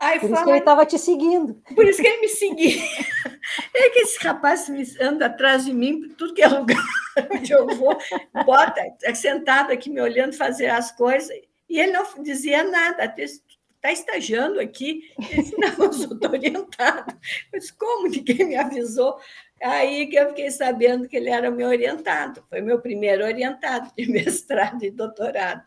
[0.00, 1.54] Aí Por fala, isso que ele estava te seguindo.
[1.74, 2.82] Por isso que ele me seguia.
[3.74, 4.68] É que esse rapaz
[5.00, 6.84] anda atrás de mim, tudo que é lugar
[7.32, 7.96] onde eu vou,
[8.44, 11.34] bota, é sentado aqui me olhando fazer as coisas,
[11.68, 15.10] e ele não dizia nada, até está estagiando aqui?
[15.30, 17.16] Ele disse, não, eu estou orientado.
[17.52, 18.08] Eu disse, como?
[18.08, 19.18] Ninguém me avisou.
[19.62, 22.44] Aí que eu fiquei sabendo que ele era meu orientado.
[22.48, 25.62] Foi meu primeiro orientado de mestrado e doutorado.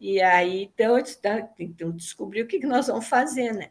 [0.00, 3.70] E aí, então, eu tá, então descobri o que nós vamos fazer, né?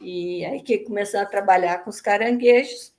[0.00, 2.92] E aí que começou a trabalhar com os caranguejos,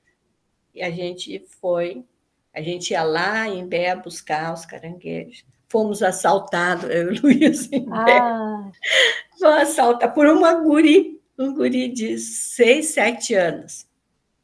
[0.73, 2.05] e a gente foi,
[2.53, 5.45] a gente ia lá em Bé buscar os caranguejos.
[5.67, 8.19] Fomos assaltados, eu e o Luiz em Bé.
[8.19, 8.71] Ah.
[9.39, 13.87] Fomos assaltados por uma guri, um guri de seis, sete anos.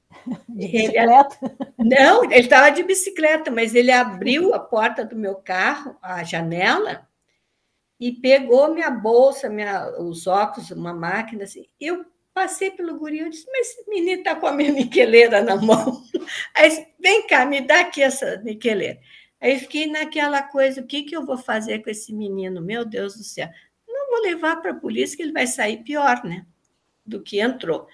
[0.49, 1.37] De bicicleta?
[1.77, 6.23] Ele, não, ele estava de bicicleta, mas ele abriu a porta do meu carro, a
[6.23, 7.07] janela,
[7.99, 11.67] e pegou minha bolsa, minha, os óculos, uma máquina, assim.
[11.79, 15.55] Eu passei pelo guri, eu disse, mas esse menino está com a minha niqueleira na
[15.57, 16.03] mão.
[16.55, 18.99] Aí, vem cá, me dá aqui essa niqueleira.
[19.41, 22.61] Aí fiquei naquela coisa, o que, que eu vou fazer com esse menino?
[22.61, 23.49] Meu Deus do céu.
[23.87, 26.45] Não vou levar para a polícia, que ele vai sair pior, né?
[27.05, 27.87] Do que entrou.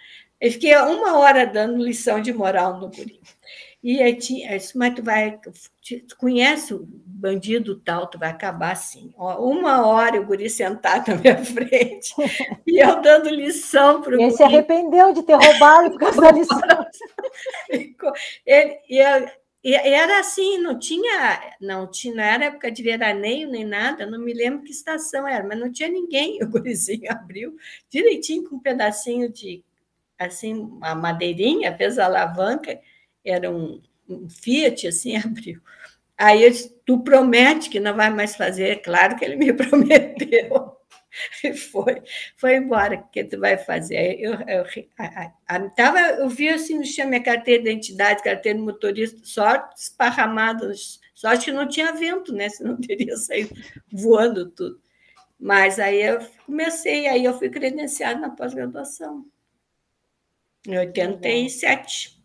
[0.45, 3.19] Eu fiquei uma hora dando lição de moral no guri.
[3.83, 9.11] E aí tinha, mas tu vai, tu conhece o bandido tal, tu vai acabar assim.
[9.17, 12.13] Uma hora o guri sentado na minha frente
[12.67, 16.31] e eu dando lição para o Ele se arrependeu de ter roubado por causa da
[16.31, 16.59] lição.
[18.45, 18.79] Ele,
[19.63, 24.31] era assim, não tinha, não tinha, não era época de veraneio nem nada, não me
[24.31, 26.37] lembro que estação era, mas não tinha ninguém.
[26.45, 27.55] O gurizinho abriu
[27.89, 29.63] direitinho com um pedacinho de,
[30.20, 32.80] assim, a madeirinha, fez a alavanca
[33.24, 35.59] era um, um Fiat, assim, abriu.
[36.18, 38.82] Aí eu disse, tu promete que não vai mais fazer?
[38.82, 40.76] Claro que ele me prometeu.
[41.43, 42.01] E foi,
[42.36, 44.20] foi embora, o que tu vai fazer?
[44.20, 44.66] Eu, eu,
[45.76, 50.72] tava, eu vi assim, tinha minha carteira de identidade, carteira de motorista, só esparramado,
[51.13, 52.49] sorte que não tinha vento, né?
[52.49, 53.55] Senão teria saído
[53.91, 54.80] voando tudo.
[55.39, 59.26] Mas aí eu comecei, aí eu fui credenciada na pós-graduação,
[60.72, 62.16] em 87.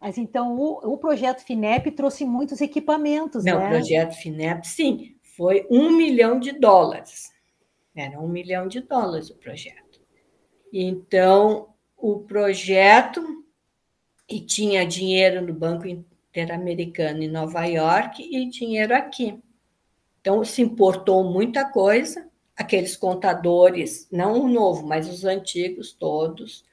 [0.00, 3.66] Mas então o, o projeto FINEP trouxe muitos equipamentos, Não, né?
[3.66, 7.32] o projeto FINEP, sim, foi um milhão de dólares.
[7.94, 10.00] Era um milhão de dólares o projeto.
[10.72, 13.22] Então, o projeto,
[14.28, 19.40] e tinha dinheiro no Banco Interamericano em Nova York e dinheiro aqui.
[20.20, 26.64] Então, se importou muita coisa, aqueles contadores, não o novo, mas os antigos todos,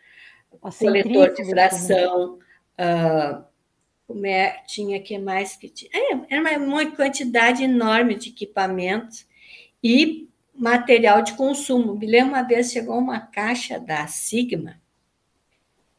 [0.62, 2.40] coletor de fração,
[2.82, 5.92] Uh, é, tinha que mais que tinha?
[5.94, 9.26] É, era uma, uma quantidade enorme de equipamentos
[9.84, 11.96] e material de consumo.
[11.96, 14.82] Me lembro uma vez chegou uma caixa da Sigma.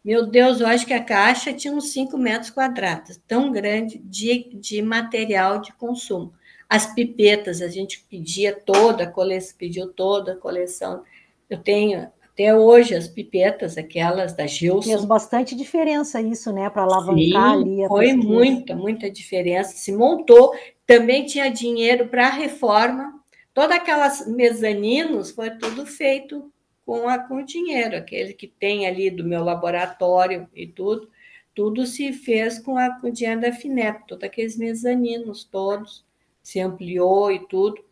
[0.04, 4.50] Meu Deus, eu acho que a caixa tinha uns 5 metros quadrados, tão grande de,
[4.54, 6.34] de material de consumo.
[6.68, 11.04] As pipetas, a gente pedia toda a coleção, pediu toda a coleção.
[11.48, 14.88] Eu tenho até hoje, as pipetas, aquelas da Gilson.
[14.88, 16.70] Fez bastante diferença isso, né?
[16.70, 18.26] Para alavancar Sim, ali a Foi pesquisa.
[18.28, 19.76] muita, muita diferença.
[19.76, 20.54] Se montou,
[20.86, 23.20] também tinha dinheiro para a reforma.
[23.52, 26.50] Todas aquelas mezaninos foi tudo feito
[26.86, 31.10] com, a, com o dinheiro, aquele que tem ali do meu laboratório e tudo.
[31.54, 36.02] Tudo se fez com, a, com o dinheiro da FINEP, todos aqueles mezaninos todos,
[36.42, 37.84] se ampliou e tudo.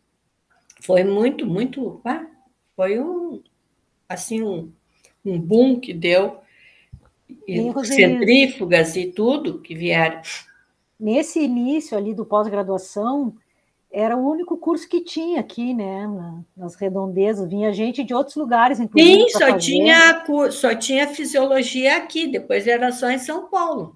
[0.81, 2.01] Foi muito, muito.
[2.03, 2.25] Ah,
[2.75, 3.43] foi um,
[4.13, 4.71] assim um,
[5.25, 6.39] um boom que deu,
[7.47, 10.21] e centrífugas e tudo que vieram.
[10.99, 13.33] Nesse início ali do pós-graduação,
[13.91, 16.07] era o único curso que tinha aqui, né,
[16.55, 19.29] nas redondezas, vinha gente de outros lugares, inclusive.
[19.29, 23.95] Sim, só tinha, só tinha fisiologia aqui, depois era só em São Paulo,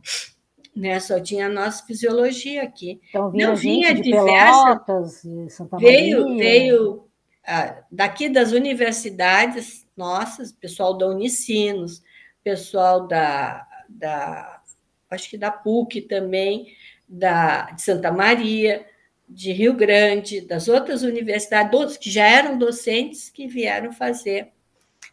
[0.75, 2.99] né, só tinha a nossa fisiologia aqui.
[3.09, 6.37] Então vinha Não, vinha de diversa, Pelotas, Santa veio, Maria.
[6.37, 7.03] Veio
[7.47, 12.03] ah, daqui das universidades, nossas, pessoal da Unicinos,
[12.43, 14.61] pessoal da, da
[15.09, 16.75] acho que da PUC também,
[17.07, 18.85] da, de Santa Maria,
[19.27, 24.51] de Rio Grande, das outras universidades, que já eram docentes que vieram fazer.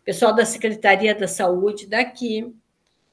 [0.05, 2.55] Pessoal da Secretaria da Saúde daqui,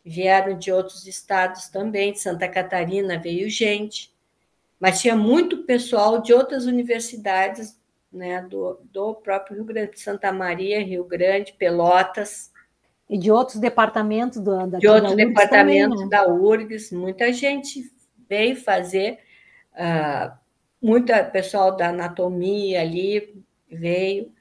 [0.04, 4.12] vieram de outros estados também, de Santa Catarina veio gente.
[4.80, 7.79] mas tinha muito pessoal de outras universidades,
[8.12, 12.52] né, do, do próprio Rio Grande de Santa Maria, Rio Grande, Pelotas.
[13.10, 16.10] E de outros departamentos do, da De outros da departamentos também, né?
[16.10, 17.92] da URGS, muita gente
[18.28, 19.20] veio fazer,
[19.74, 20.32] uh,
[20.82, 24.32] muita pessoal da anatomia ali veio,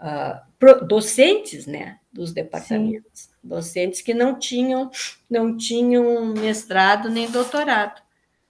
[0.00, 3.30] uh, pro, docentes, né, dos departamentos, Sim.
[3.42, 4.90] docentes que não tinham,
[5.30, 8.05] não tinham mestrado nem doutorado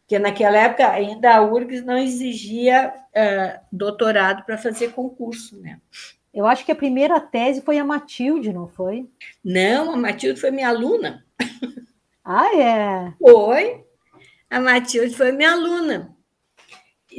[0.07, 5.81] porque naquela época ainda a URGS não exigia uh, doutorado para fazer concurso, né?
[6.33, 9.11] Eu acho que a primeira tese foi a Matilde, não foi?
[9.45, 11.25] Não, a Matilde foi minha aluna.
[12.25, 13.13] Ah, é?
[13.21, 13.85] Foi.
[14.51, 16.15] A Matilde foi minha aluna.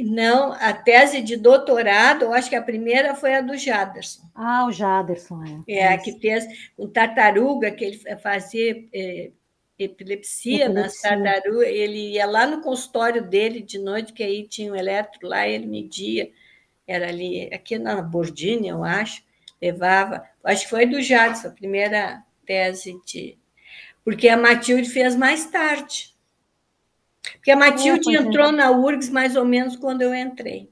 [0.00, 4.22] Não, a tese de doutorado, eu acho que a primeira foi a do Jaderson.
[4.34, 5.76] Ah, o Jaderson, é.
[5.76, 9.30] É, a que fez com tartaruga, que ele fazia é,
[9.78, 11.68] epilepsia, nas tartarugas.
[11.68, 15.66] Ele ia lá no consultório dele de noite, que aí tinha um eletro lá, ele
[15.66, 16.30] media,
[16.86, 19.22] era ali, aqui na Bordini, eu acho,
[19.60, 20.24] levava.
[20.42, 23.38] Acho que foi do Jadson, a primeira tese de.
[24.04, 26.16] Porque a Matilde fez mais tarde.
[27.34, 28.52] Porque a Matilde é, entrou é.
[28.52, 30.70] na URGS mais ou menos quando eu entrei.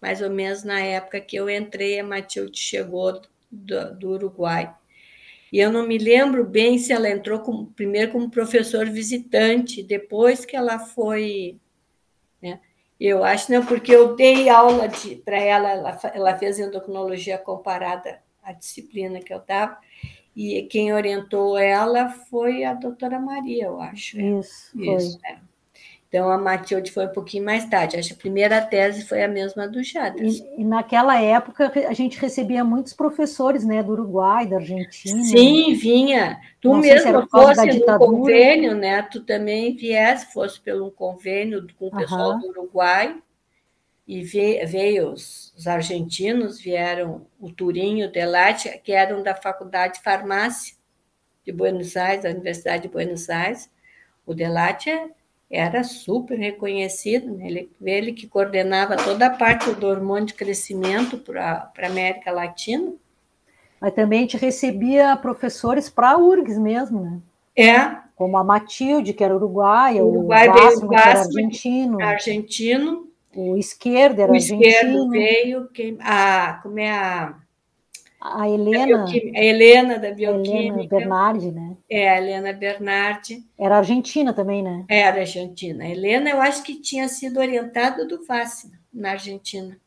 [0.00, 4.72] Mais ou menos na época que eu entrei, a Matilde chegou do, do Uruguai.
[5.52, 10.44] E eu não me lembro bem se ela entrou como, primeiro como professor visitante, depois
[10.44, 11.58] que ela foi.
[12.42, 12.60] Né?
[13.00, 14.88] Eu acho, não, porque eu dei aula
[15.24, 19.78] para ela, ela, ela fez endocrinologia comparada à disciplina que eu dava,
[20.34, 24.20] e quem orientou ela foi a doutora Maria, eu acho.
[24.20, 25.38] Isso, Isso é.
[26.08, 27.98] Então, a Matilde foi um pouquinho mais tarde.
[27.98, 30.38] Acho que a primeira tese foi a mesma do Jadras.
[30.38, 35.22] E, e, naquela época, a gente recebia muitos professores né, do Uruguai, da Argentina.
[35.22, 36.40] Sim, vinha.
[36.62, 39.02] Tu Não mesmo se fosse no convênio, né?
[39.02, 42.40] Tu também viesse, fosse pelo convênio com o pessoal uhum.
[42.40, 43.14] do Uruguai.
[44.06, 49.98] E veio, veio os, os, argentinos, vieram o Turinho, o Delate, que eram da Faculdade
[49.98, 50.74] de Farmácia
[51.44, 53.70] de Buenos Aires, da Universidade de Buenos Aires.
[54.24, 55.10] O Delate é
[55.50, 57.46] era super reconhecido, né?
[57.46, 62.92] ele, ele que coordenava toda a parte do hormônio de crescimento para a América Latina.
[63.80, 67.20] Mas também a gente recebia professores para a URGS mesmo, né?
[67.56, 67.96] É.
[68.14, 72.02] Como a Matilde, que era uruguaia, o Uruguai o Vasco, que era argentino.
[72.02, 73.08] Argentino.
[73.34, 74.60] O Esquerdo era o argentino.
[74.60, 77.36] O Esquerdo veio, quem, a, como é a
[78.20, 79.04] a Helena.
[79.04, 80.56] A Helena da Bioquímica.
[80.56, 81.76] Helena Bernardi, né?
[81.88, 83.44] É, a Helena Bernardi.
[83.56, 84.84] Era argentina também, né?
[84.88, 85.84] Era argentina.
[85.84, 89.78] A Helena, eu acho que tinha sido orientada do Fácil, na Argentina.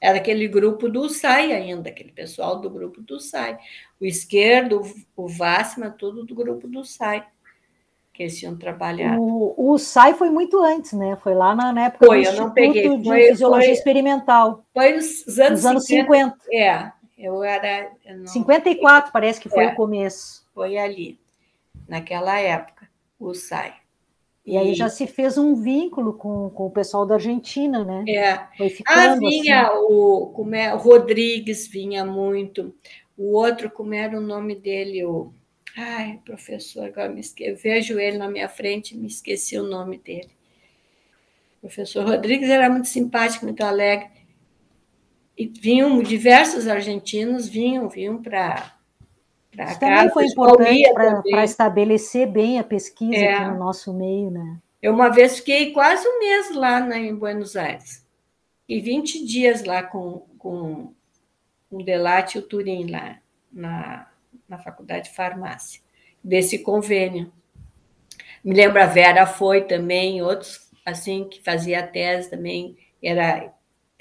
[0.00, 3.58] Era aquele grupo do SAI ainda, aquele pessoal do grupo do SAI.
[4.00, 4.82] O esquerdo,
[5.16, 7.24] o Vassima, tudo do grupo do SAI,
[8.12, 9.20] que eles tinham trabalhado.
[9.20, 11.16] O, o SAI foi muito antes, né?
[11.22, 12.96] Foi lá na, época foi, do eu não peguei.
[12.96, 14.64] de foi, Fisiologia foi, Experimental.
[14.74, 16.36] Foi nos anos, nos anos 50.
[16.36, 16.36] 50.
[16.52, 16.92] É,
[17.22, 17.92] eu era.
[18.04, 18.26] Eu não...
[18.26, 20.44] 54 parece que foi é, o começo.
[20.52, 21.20] Foi ali,
[21.88, 23.74] naquela época, o SAI.
[24.44, 28.04] E, e aí já se fez um vínculo com, com o pessoal da Argentina, né?
[28.08, 28.36] É.
[28.56, 29.76] Foi ah, ficando, ah, vinha assim.
[29.88, 32.74] o, como é, o Rodrigues vinha muito.
[33.16, 35.04] O outro, como era o nome dele?
[35.04, 35.32] O,
[35.76, 37.52] ai, professor, agora me esqueci.
[37.62, 40.30] Vejo ele na minha frente me esqueci o nome dele.
[41.58, 44.10] O professor Rodrigues era muito simpático, muito alegre
[45.36, 48.72] e vinham diversos argentinos vinham vinham para
[49.50, 50.92] para também foi importante
[51.30, 53.34] para estabelecer bem a pesquisa é.
[53.34, 54.58] aqui no nosso meio, né?
[54.80, 58.04] Eu uma vez fiquei quase um mês lá na, em Buenos Aires
[58.68, 60.92] e 20 dias lá com, com
[61.70, 63.18] o Delate e o Turim lá
[63.52, 64.08] na,
[64.48, 65.80] na faculdade de farmácia
[66.24, 67.32] desse convênio.
[68.42, 73.52] Me lembro a Vera foi também, outros assim que fazia tese também era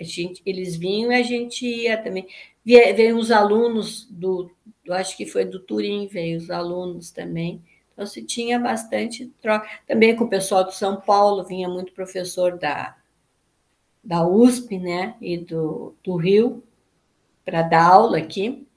[0.01, 2.27] a gente, eles vinham e a gente ia também.
[2.63, 4.51] Veio os alunos do,
[4.85, 7.61] eu acho que foi do Turim, veio os alunos também.
[7.93, 9.67] Então, se tinha bastante troca.
[9.87, 12.95] Também com o pessoal de São Paulo, vinha muito professor da,
[14.03, 16.63] da USP, né, e do, do Rio,
[17.45, 18.67] para dar aula aqui,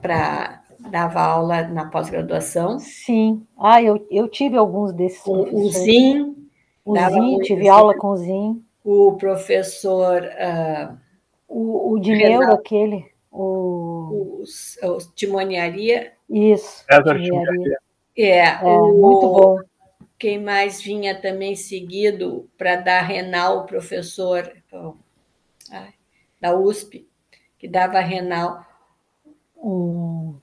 [0.00, 0.58] para
[0.90, 2.78] dava aula na pós-graduação.
[2.78, 3.46] Sim.
[3.58, 5.24] Ah, eu, eu tive alguns desses.
[5.26, 6.34] O, o Zin.
[6.82, 10.22] O Zin, tive aula com o Zin o professor.
[10.22, 10.98] Uh,
[11.48, 13.10] o, o de aquele.
[13.30, 14.42] O...
[14.42, 14.44] O,
[14.86, 16.12] o Timoniaria.
[16.28, 16.84] Isso.
[16.88, 17.78] Timoniaria.
[18.16, 19.58] É, é o, muito bom.
[20.18, 24.94] Quem mais vinha também seguido para dar renal, o professor oh,
[25.70, 25.94] ai,
[26.38, 27.08] da USP,
[27.58, 28.66] que dava renal.
[29.56, 30.36] Um...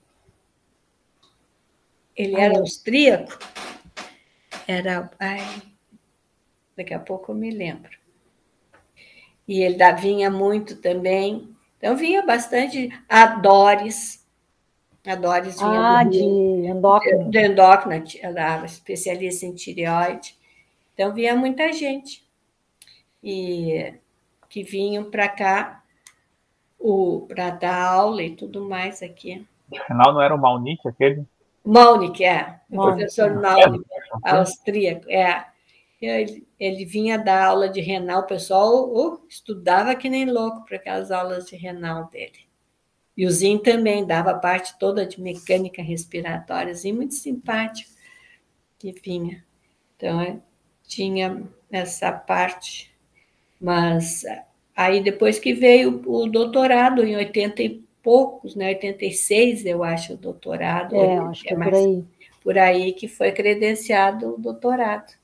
[2.16, 3.38] Ele era austríaco?
[4.66, 5.08] Era.
[5.20, 5.38] Ai,
[6.78, 7.90] Daqui a pouco eu me lembro.
[9.48, 11.48] E ele vinha muito também.
[11.78, 12.90] Então, vinha bastante.
[13.08, 14.24] A Doris.
[15.06, 16.18] A Doris vinha ah, do, de
[16.66, 17.24] endócrina.
[17.24, 20.36] De endócrina, ela era especialista em tireoide.
[20.92, 22.22] Então, vinha muita gente.
[23.24, 23.94] E
[24.50, 25.82] que vinham para cá
[27.28, 29.46] para dar aula e tudo mais aqui.
[29.76, 31.24] Afinal, não era o Malnik aquele?
[31.64, 32.60] Malnik, é.
[32.70, 33.84] O professor Malnik,
[34.24, 35.44] é, austríaco, é.
[36.00, 41.10] Ele, ele, vinha dar aula de renal, o pessoal estudava que nem louco para aquelas
[41.10, 42.46] aulas de renal dele.
[43.16, 47.90] E o Zin também dava parte toda de mecânica respiratória, Zin muito simpático
[48.78, 49.44] que vinha.
[49.96, 50.38] Então, é,
[50.86, 52.94] tinha essa parte.
[53.60, 54.24] Mas
[54.76, 60.16] aí depois que veio o doutorado, em 80 e poucos, né, 86, eu acho, o
[60.16, 60.94] doutorado.
[60.94, 62.04] É, acho que é, é por aí.
[62.40, 65.17] Por aí que foi credenciado o doutorado.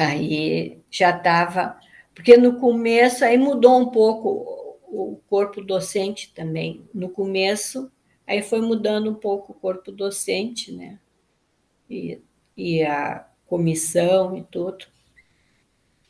[0.00, 1.78] Aí já estava,
[2.14, 6.88] porque no começo aí mudou um pouco o corpo docente também.
[6.94, 7.92] No começo,
[8.26, 10.98] aí foi mudando um pouco o corpo docente, né?
[11.90, 12.18] E,
[12.56, 14.86] e a comissão e tudo.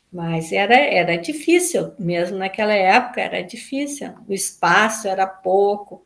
[0.09, 4.13] Mas era, era difícil, mesmo naquela época era difícil.
[4.25, 6.05] O espaço era pouco,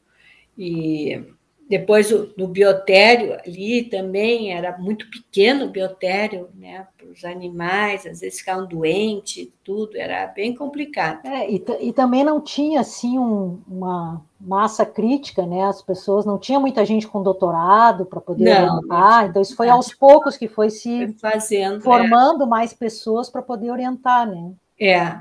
[0.57, 1.23] e
[1.67, 6.87] depois no biotério ali também era muito pequeno o biotério, né?
[6.95, 11.25] Para os animais, às vezes ficavam doentes, tudo, era bem complicado.
[11.25, 15.63] É, e, e também não tinha assim um, uma massa crítica, né?
[15.63, 19.67] As pessoas não tinha muita gente com doutorado para poder não, orientar, então isso foi
[19.67, 22.47] aos poucos que foi se foi fazendo, formando é.
[22.47, 24.51] mais pessoas para poder orientar, né?
[24.79, 25.17] É,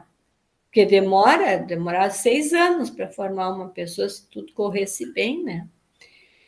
[0.67, 5.69] porque demora, demorava seis anos para formar uma pessoa se tudo corresse bem, né?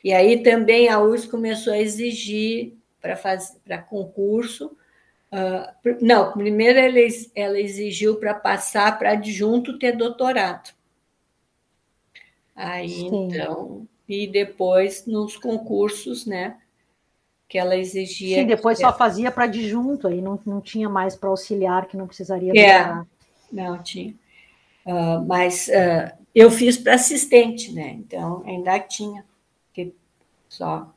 [0.07, 4.70] E aí também a URSS começou a exigir para concurso.
[5.32, 6.98] Uh, não, primeiro ela,
[7.34, 10.72] ela exigiu para passar para adjunto ter doutorado.
[12.54, 13.26] Aí Sim.
[13.26, 16.57] então, e depois nos concursos, né?
[17.48, 18.36] Que ela exigia.
[18.36, 22.07] Sim, depois só fazia para adjunto, aí não, não tinha mais para auxiliar, que não
[22.07, 22.52] precisaria.
[22.57, 23.02] É,
[23.50, 24.14] não tinha.
[24.86, 27.96] Uh, mas uh, eu fiz para assistente, né?
[27.98, 29.24] Então ainda tinha
[30.57, 30.92] só.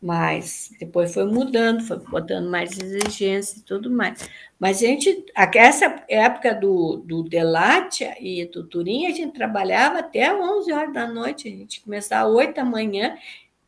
[0.00, 4.28] Mas depois foi mudando, foi botando mais exigência e tudo mais.
[4.58, 10.32] Mas a gente, essa época do, do Delatia e do Turim, a gente trabalhava até
[10.34, 13.16] 11 horas da noite, a gente começava às 8 da manhã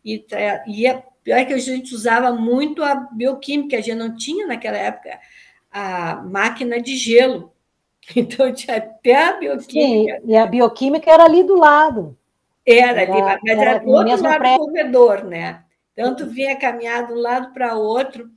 [0.05, 0.25] e
[0.67, 1.03] ia.
[1.25, 5.19] Pior que a gente usava muito a bioquímica, a gente não tinha naquela época
[5.71, 7.53] a máquina de gelo.
[8.17, 10.21] Então tinha até a bioquímica.
[10.23, 12.17] Sim, e a bioquímica era ali do lado.
[12.71, 15.65] Era, era mas era, era do outro lado do corredor, né?
[15.95, 18.31] Tanto vinha caminhar de um lado para outro,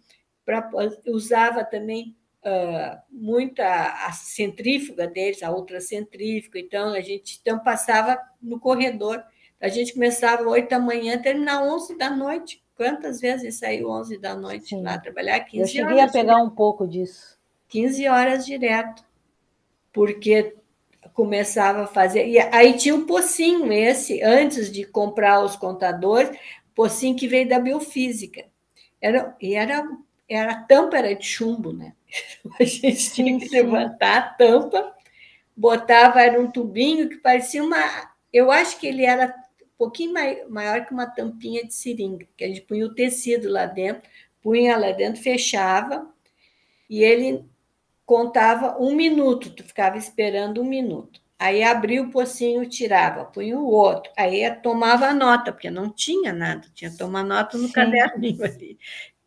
[0.46, 0.70] pra,
[1.08, 3.66] usava também uh, muita
[4.08, 9.24] a centrífuga deles, a ultracentrífuga, então a gente então passava no corredor.
[9.60, 12.64] A gente começava oito da manhã, terminava onze da noite.
[12.76, 14.82] Quantas vezes saiu onze da noite Sim.
[14.82, 15.40] lá trabalhar?
[15.42, 16.48] 15 Eu cheguei a pegar direto.
[16.48, 17.38] um pouco disso.
[17.68, 19.04] 15 horas direto,
[19.94, 20.56] porque
[21.14, 22.28] começava a fazer.
[22.28, 26.38] E aí tinha o pocinho esse, antes de comprar os contadores,
[26.76, 28.46] pocinho que veio da biofísica.
[29.00, 29.88] Era, e era,
[30.30, 31.94] era a tampa era de chumbo, né?
[32.60, 34.94] A gente tinha que levantar a tampa,
[35.56, 38.12] botava, era um tubinho que parecia uma.
[38.34, 40.14] Eu acho que ele era um pouquinho
[40.50, 44.10] maior que uma tampinha de seringa, que a gente punha o tecido lá dentro,
[44.42, 46.12] punha lá dentro, fechava,
[46.90, 47.46] e ele
[48.12, 51.22] contava um minuto, tu ficava esperando um minuto.
[51.40, 54.12] Aí abria o pocinho, tirava, punha o outro.
[54.18, 57.72] Aí tomava nota, porque não tinha nada, tinha que tomar nota no Sim.
[57.72, 58.78] caderninho ali.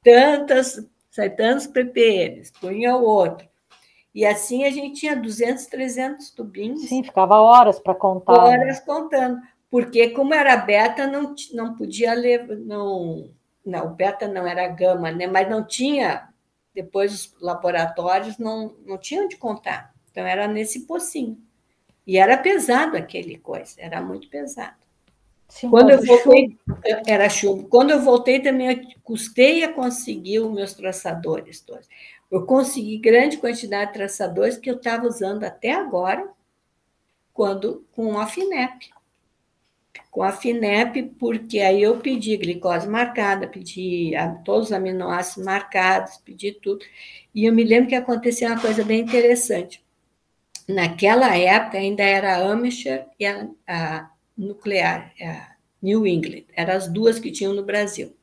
[0.02, 0.86] Tantas,
[1.34, 3.48] tantos ppm, punha o outro.
[4.14, 6.82] E assim a gente tinha 200, 300 tubinhos.
[6.82, 8.34] Sim, ficava horas para contar.
[8.34, 8.38] Né?
[8.38, 8.84] Horas né?
[8.84, 9.40] contando.
[9.70, 12.54] Porque, como era beta, não, não podia levar.
[12.54, 13.30] Não,
[13.64, 15.26] não, beta não era gama, né?
[15.26, 16.28] mas não tinha
[16.74, 19.94] depois os laboratórios não, não tinham de contar.
[20.10, 21.38] Então era nesse pocinho.
[22.06, 24.76] E era pesado aquele coisa, era muito pesado.
[25.48, 26.58] Sim, Quando eu voltei,
[27.06, 27.68] era chumbo.
[27.68, 31.88] Quando eu voltei também, eu custei a conseguir os meus traçadores todos.
[32.30, 36.28] Eu consegui grande quantidade de traçadores que eu estava usando até agora,
[37.32, 38.90] quando com a FINEP
[40.14, 44.12] com a FINEP, porque aí eu pedi glicose marcada, pedi
[44.44, 46.84] todos os aminoácidos marcados, pedi tudo.
[47.34, 49.82] E eu me lembro que aconteceu uma coisa bem interessante.
[50.68, 56.86] Naquela época ainda era a Amisher e a, a nuclear, a New England, eram as
[56.86, 58.16] duas que tinham no Brasil.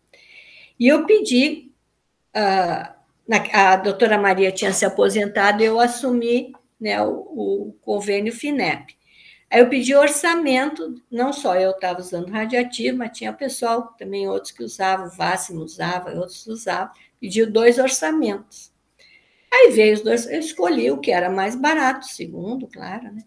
[0.80, 1.74] E eu pedi
[2.34, 2.96] uh,
[3.52, 8.96] a doutora Maria tinha se aposentado, eu assumi né, o, o convênio FINEP.
[9.52, 14.54] Aí eu pedi orçamento, não só eu estava usando radiativo, mas tinha pessoal, também outros
[14.54, 16.94] que usavam, o Vassi não usava, outros usavam.
[17.20, 18.72] Pediu dois orçamentos.
[19.54, 23.26] Aí veio os dois, eu escolhi o que era mais barato, segundo, claro, né?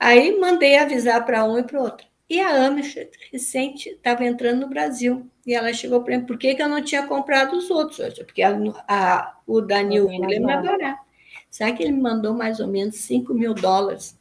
[0.00, 2.06] Aí mandei avisar para um e para o outro.
[2.28, 2.96] E a Amish
[3.30, 5.30] recente estava entrando no Brasil.
[5.46, 8.14] E ela chegou para mim, por que, que eu não tinha comprado os outros?
[8.20, 8.56] Porque a,
[8.88, 11.04] a, o Daniel Engler é barato.
[11.50, 14.18] Sabe que ele me mandou mais ou menos 5 mil dólares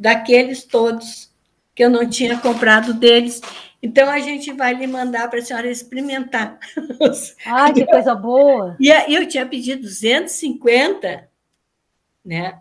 [0.00, 1.30] daqueles todos
[1.74, 3.42] que eu não tinha comprado deles.
[3.82, 6.58] Então a gente vai lhe mandar para a senhora experimentar.
[7.44, 8.76] Ai, que coisa boa!
[8.80, 11.28] E eu tinha pedido 250,
[12.24, 12.60] né?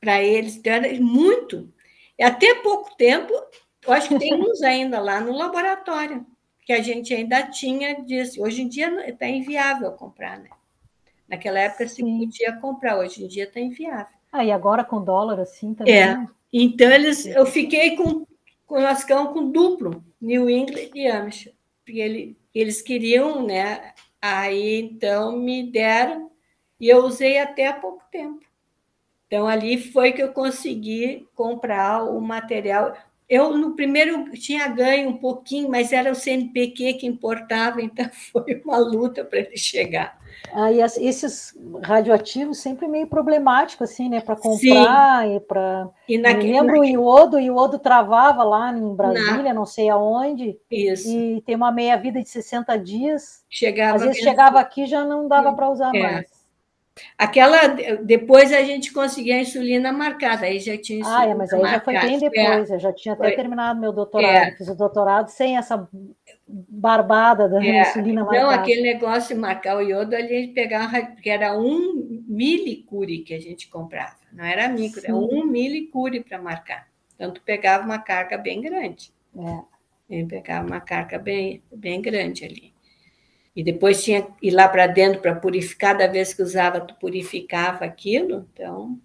[0.00, 1.72] Para eles, então era muito.
[2.18, 3.32] E até pouco tempo,
[3.86, 6.26] eu acho que tem uns ainda lá no laboratório,
[6.64, 8.40] que a gente ainda tinha disse.
[8.40, 10.48] Hoje em dia está inviável comprar, né?
[11.28, 14.15] Naquela época se podia comprar, hoje em dia está inviável.
[14.36, 15.94] Ah, e agora com dólar assim também?
[15.94, 16.26] É.
[16.52, 18.26] Então, eles, eu fiquei com,
[18.66, 21.08] com ficamos com duplo, New England e.
[21.82, 23.94] Porque ele, eles queriam, né?
[24.20, 26.30] Aí, então, me deram
[26.78, 28.44] e eu usei até há pouco tempo.
[29.26, 32.94] Então, ali foi que eu consegui comprar o material.
[33.26, 38.60] Eu, no primeiro, tinha ganho um pouquinho, mas era o CNPq que importava, então foi
[38.62, 40.20] uma luta para ele chegar.
[40.56, 45.36] Aí ah, esses radioativos sempre meio problemático assim, né, para comprar Sim.
[45.36, 45.90] e para.
[46.08, 46.96] E naquele, lembro naquele...
[46.96, 49.54] o iodo, o iodo travava lá em Brasília, Na...
[49.54, 50.58] não sei aonde.
[50.70, 51.10] Isso.
[51.10, 53.44] E tem uma meia vida de 60 dias.
[53.50, 56.02] Chegava Às vezes chegava aqui já não dava para usar é.
[56.02, 56.46] mais.
[57.18, 57.68] Aquela,
[58.02, 61.60] depois a gente conseguia a insulina marcada, aí já tinha insulina Ah, é, mas aí
[61.60, 61.78] marcada.
[61.78, 62.74] já foi bem depois, é.
[62.74, 63.36] eu já tinha até foi.
[63.36, 64.52] terminado meu doutorado, é.
[64.52, 65.86] fiz o doutorado sem essa
[66.48, 67.82] barbada da é.
[67.82, 68.44] insulina marcada.
[68.44, 73.34] Não, aquele negócio de marcar o iodo, a gente pegava, porque era um milicure que
[73.34, 75.08] a gente comprava, não era micro, Sim.
[75.08, 76.88] era um milicure para marcar.
[77.14, 79.12] Então, tu pegava uma carga bem grande.
[79.36, 80.20] É.
[80.20, 82.74] Eu pegava uma carga bem, bem grande ali.
[83.54, 86.94] E depois tinha que ir lá para dentro para purificar, cada vez que usava, tu
[86.96, 88.46] purificava aquilo.
[88.52, 89.00] Então,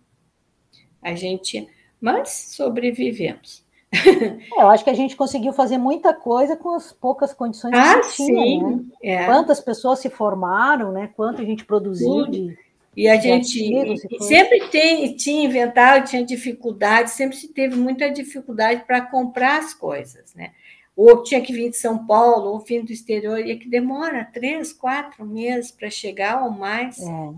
[1.02, 1.68] a gente.
[2.02, 3.61] Mas sobrevivemos.
[4.58, 8.00] É, eu acho que a gente conseguiu fazer muita coisa com as poucas condições ah,
[8.00, 8.44] que tinha.
[8.44, 8.80] Sim, né?
[9.04, 9.26] é.
[9.26, 11.10] Quantas pessoas se formaram, né?
[11.16, 12.58] Quanto a gente produziu de.
[12.96, 19.02] E a gente sempre tem, tinha inventado, tinha dificuldade, sempre se teve muita dificuldade para
[19.02, 20.52] comprar as coisas, né?
[20.96, 24.26] ou tinha que vir de São Paulo, ou vir do exterior, e é que demora
[24.26, 27.00] três, quatro meses para chegar ou mais.
[27.00, 27.34] É.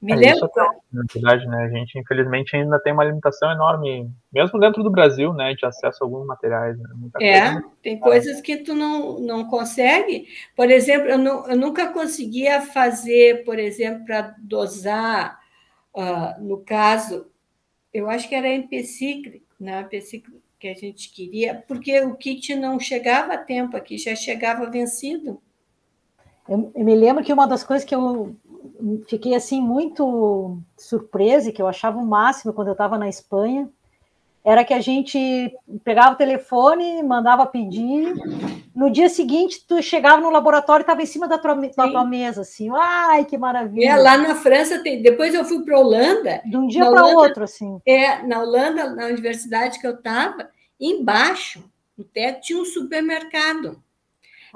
[0.00, 0.50] Me é, lembro.
[0.92, 1.64] Na verdade, né?
[1.64, 5.54] A gente, infelizmente, ainda tem uma limitação enorme, mesmo dentro do Brasil, né?
[5.54, 6.78] De acesso a alguns materiais.
[6.78, 6.88] Né,
[7.20, 10.28] é, coisa, tem coisas que tu não, não consegue.
[10.54, 15.40] Por exemplo, eu, não, eu nunca conseguia fazer, por exemplo, para dosar,
[15.94, 17.26] uh, no caso,
[17.92, 19.80] eu acho que era empecíclico, né?
[19.80, 24.70] Empecíclico que a gente queria, porque o kit não chegava a tempo aqui, já chegava
[24.70, 25.40] vencido.
[26.48, 28.36] Eu, eu, me lembro que uma das coisas que eu
[29.08, 33.68] fiquei assim muito surpresa que eu achava o máximo quando eu estava na Espanha
[34.46, 35.52] era que a gente
[35.82, 38.14] pegava o telefone, mandava pedir,
[38.72, 42.04] no dia seguinte tu chegava no laboratório e estava em cima da tua, da tua,
[42.04, 43.90] mesa, assim, ai, que maravilha.
[43.90, 46.40] É, lá na França tem, depois eu fui para a Holanda.
[46.44, 47.80] De um dia para outro, assim.
[47.84, 50.48] É, na Holanda, na universidade que eu estava,
[50.78, 51.64] embaixo,
[51.98, 53.82] no teto, tinha um supermercado.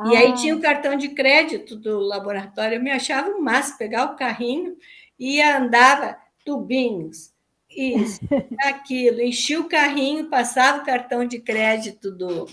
[0.00, 0.08] Ah.
[0.10, 4.06] E aí tinha o cartão de crédito do laboratório, eu me achava o máximo, pegar
[4.06, 4.78] o carrinho
[5.18, 7.34] e andava tubinhos,
[7.68, 8.18] isso,
[8.64, 12.46] aquilo, enchia o carrinho, passava o cartão de crédito do,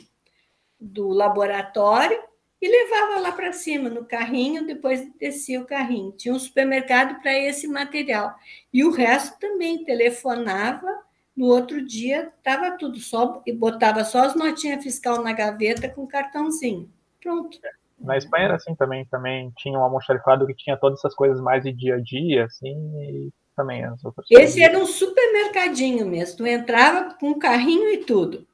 [0.78, 2.22] do laboratório
[2.62, 6.12] e levava lá para cima no carrinho, depois descia o carrinho.
[6.12, 8.36] Tinha um supermercado para esse material.
[8.74, 10.88] E o resto também telefonava,
[11.36, 16.06] no outro dia estava tudo só e botava só as notinhas fiscal na gaveta com
[16.06, 16.92] cartãozinho.
[17.28, 17.60] Pronto.
[18.00, 21.62] Na Espanha era assim também, também tinha um almoxarifado que tinha todas essas coisas mais
[21.62, 24.58] de dia a dia, assim, e também as outras Esse coisas.
[24.58, 28.48] era um supermercadinho mesmo, tu entrava com um carrinho e tudo.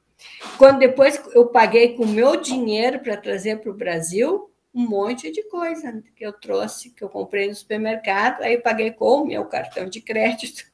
[0.58, 5.30] Quando depois eu paguei com o meu dinheiro para trazer para o Brasil, um monte
[5.30, 9.44] de coisa que eu trouxe, que eu comprei no supermercado, aí paguei com o meu
[9.44, 10.64] cartão de crédito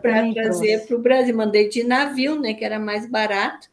[0.00, 1.36] para trazer para o Brasil.
[1.36, 3.68] Mandei de navio, né, que era mais barato,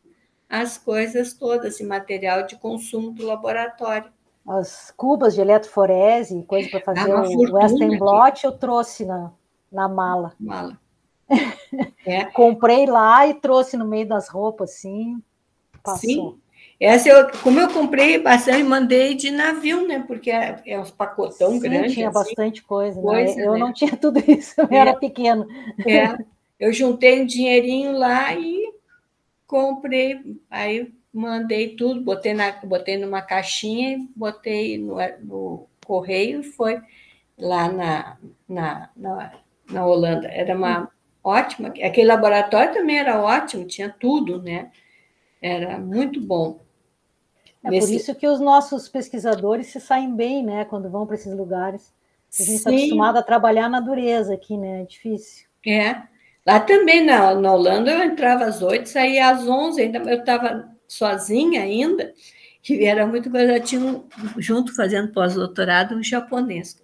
[0.50, 4.12] as coisas todas, esse material de consumo do laboratório.
[4.48, 9.32] As cubas de eletroforese, coisa para fazer o Western Blot, eu trouxe na,
[9.72, 10.34] na mala.
[10.40, 10.80] Mala.
[12.06, 12.24] É.
[12.24, 15.22] Comprei lá e trouxe no meio das roupas, assim,
[15.84, 16.00] passou.
[16.00, 16.40] Sim.
[16.80, 20.04] Essa eu, como eu comprei bastante, mandei de navio, né?
[20.08, 21.96] Porque é, é uns pacotão Sim, grande.
[21.96, 22.20] Tinha assim.
[22.20, 23.02] bastante coisa.
[23.02, 23.06] Né?
[23.06, 23.46] coisa né?
[23.46, 23.60] Eu né?
[23.60, 24.78] não tinha tudo isso, eu é.
[24.78, 25.48] era pequeno.
[25.86, 26.18] É.
[26.60, 28.57] Eu juntei um dinheirinho lá e
[29.48, 36.80] comprei, aí mandei tudo, botei, na, botei numa caixinha, botei no, no correio e foi
[37.38, 38.18] lá na,
[38.48, 39.34] na, na,
[39.72, 40.28] na Holanda.
[40.28, 40.92] Era uma
[41.24, 44.72] ótima, aquele laboratório também era ótimo, tinha tudo, né?
[45.42, 46.60] Era muito bom.
[47.64, 47.88] É Nesse...
[47.88, 51.94] por isso que os nossos pesquisadores se saem bem, né, quando vão para esses lugares.
[52.40, 54.82] A gente está acostumado a trabalhar na dureza aqui, né?
[54.82, 55.48] É difícil.
[55.66, 56.02] É.
[56.48, 60.74] Lá também, na, na Holanda, eu entrava às oito, saía às onze, ainda eu estava
[60.88, 62.14] sozinha ainda,
[62.64, 63.60] que era muito coisa.
[63.60, 64.08] Tinha um,
[64.38, 66.82] junto fazendo pós-doutorado um japonês.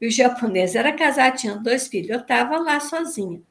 [0.00, 2.10] E o japonês era casado, tinha dois filhos.
[2.10, 3.42] Eu estava lá sozinha.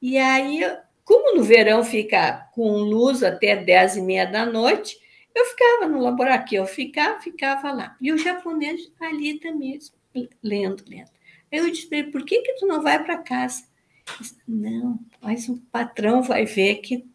[0.00, 0.60] E aí,
[1.04, 4.98] como no verão fica com luz até dez e meia da noite,
[5.32, 7.96] eu ficava no laboratório, eu ficava, ficava lá.
[8.00, 9.78] E o japonês ali também,
[10.42, 11.10] lendo, lendo.
[11.52, 13.70] Aí eu disse por que, que tu não vai para casa?
[14.46, 17.06] Não, mas o patrão vai ver que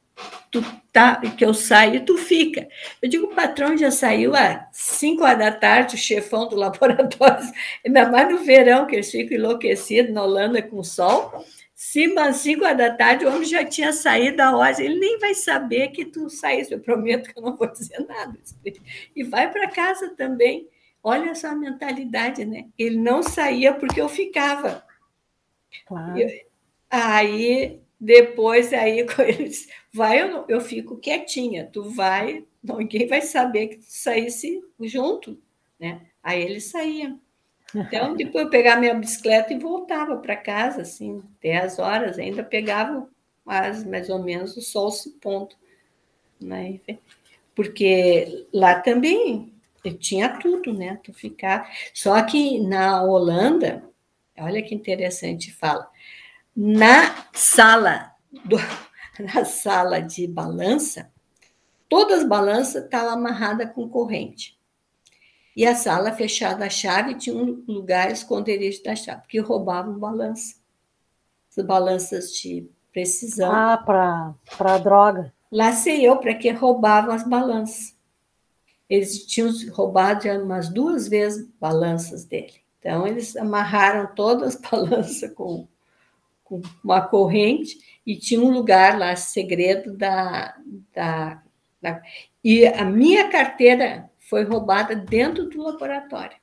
[0.50, 0.62] tu
[0.92, 2.68] tá, que eu saio e tu fica.
[3.02, 7.52] Eu digo, o patrão já saiu às 5 horas da tarde, o chefão do laboratório,
[7.86, 11.46] ainda mais no verão, que eles ficam enlouquecidos na Holanda com o sol.
[11.76, 15.20] Sim, às 5 horas da tarde, o homem já tinha saído da hora, ele nem
[15.20, 18.36] vai saber que tu saíste, eu prometo que eu não vou dizer nada.
[19.16, 20.68] E vai para casa também.
[21.04, 22.66] Olha só a mentalidade, né?
[22.78, 24.84] Ele não saía porque eu ficava.
[25.86, 26.18] Claro.
[26.18, 26.28] Eu,
[26.90, 33.78] aí depois, aí, eles vai, eu, eu fico quietinha, tu vai, ninguém vai saber que
[33.78, 35.40] tu saísse junto,
[35.80, 36.02] né?
[36.22, 37.18] Aí ele saía.
[37.74, 43.10] Então, depois eu pegava minha bicicleta e voltava para casa, assim, 10 horas, ainda pegava
[43.44, 45.56] mais, mais ou menos o sol se pondo.
[46.40, 46.80] Né?
[47.56, 49.52] Porque lá também
[49.84, 51.00] eu tinha tudo, né?
[51.04, 51.72] Tu ficar.
[51.94, 53.84] Só que na Holanda,
[54.38, 55.90] olha que interessante fala
[56.58, 58.58] na sala do,
[59.36, 61.12] na sala de balança,
[61.88, 64.58] todas as balanças estavam amarradas com corrente.
[65.56, 70.56] E a sala fechada a chave tinha um lugar esconderijo da chave, porque roubavam balança.
[71.56, 73.52] As balanças de precisão.
[73.52, 73.78] Ah,
[74.58, 75.34] para droga.
[75.52, 77.96] Lá sei eu para que roubavam as balanças.
[78.90, 82.54] Eles tinham roubado umas duas vezes balanças dele.
[82.80, 85.68] Então, eles amarraram todas as balanças com
[86.48, 90.56] com uma corrente e tinha um lugar lá segredo da,
[90.94, 91.44] da,
[91.82, 92.02] da,
[92.44, 96.38] e a minha carteira foi roubada dentro do laboratório.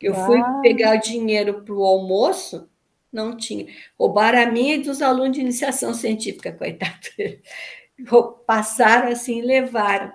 [0.00, 0.26] Eu ah.
[0.26, 2.68] fui pegar o dinheiro para o almoço,
[3.12, 3.66] não tinha.
[3.98, 6.92] Roubaram a minha e dos alunos de iniciação científica, coitado.
[8.46, 10.12] Passaram assim, levaram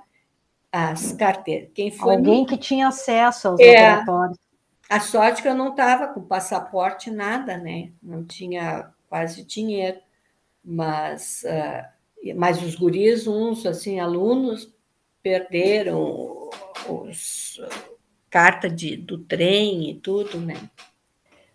[0.72, 1.70] as carteiras.
[1.74, 2.16] Quem foi?
[2.16, 2.48] Alguém no...
[2.48, 4.51] que tinha acesso aos é, laboratórios.
[4.91, 7.93] A sorte que eu não estava com passaporte, nada, né?
[8.03, 9.97] Não tinha quase dinheiro.
[10.61, 14.69] Mas, uh, mas os guris, uns assim, alunos,
[15.23, 16.49] perderam
[16.89, 17.61] os
[18.30, 20.55] carta de, do trem e tudo, né?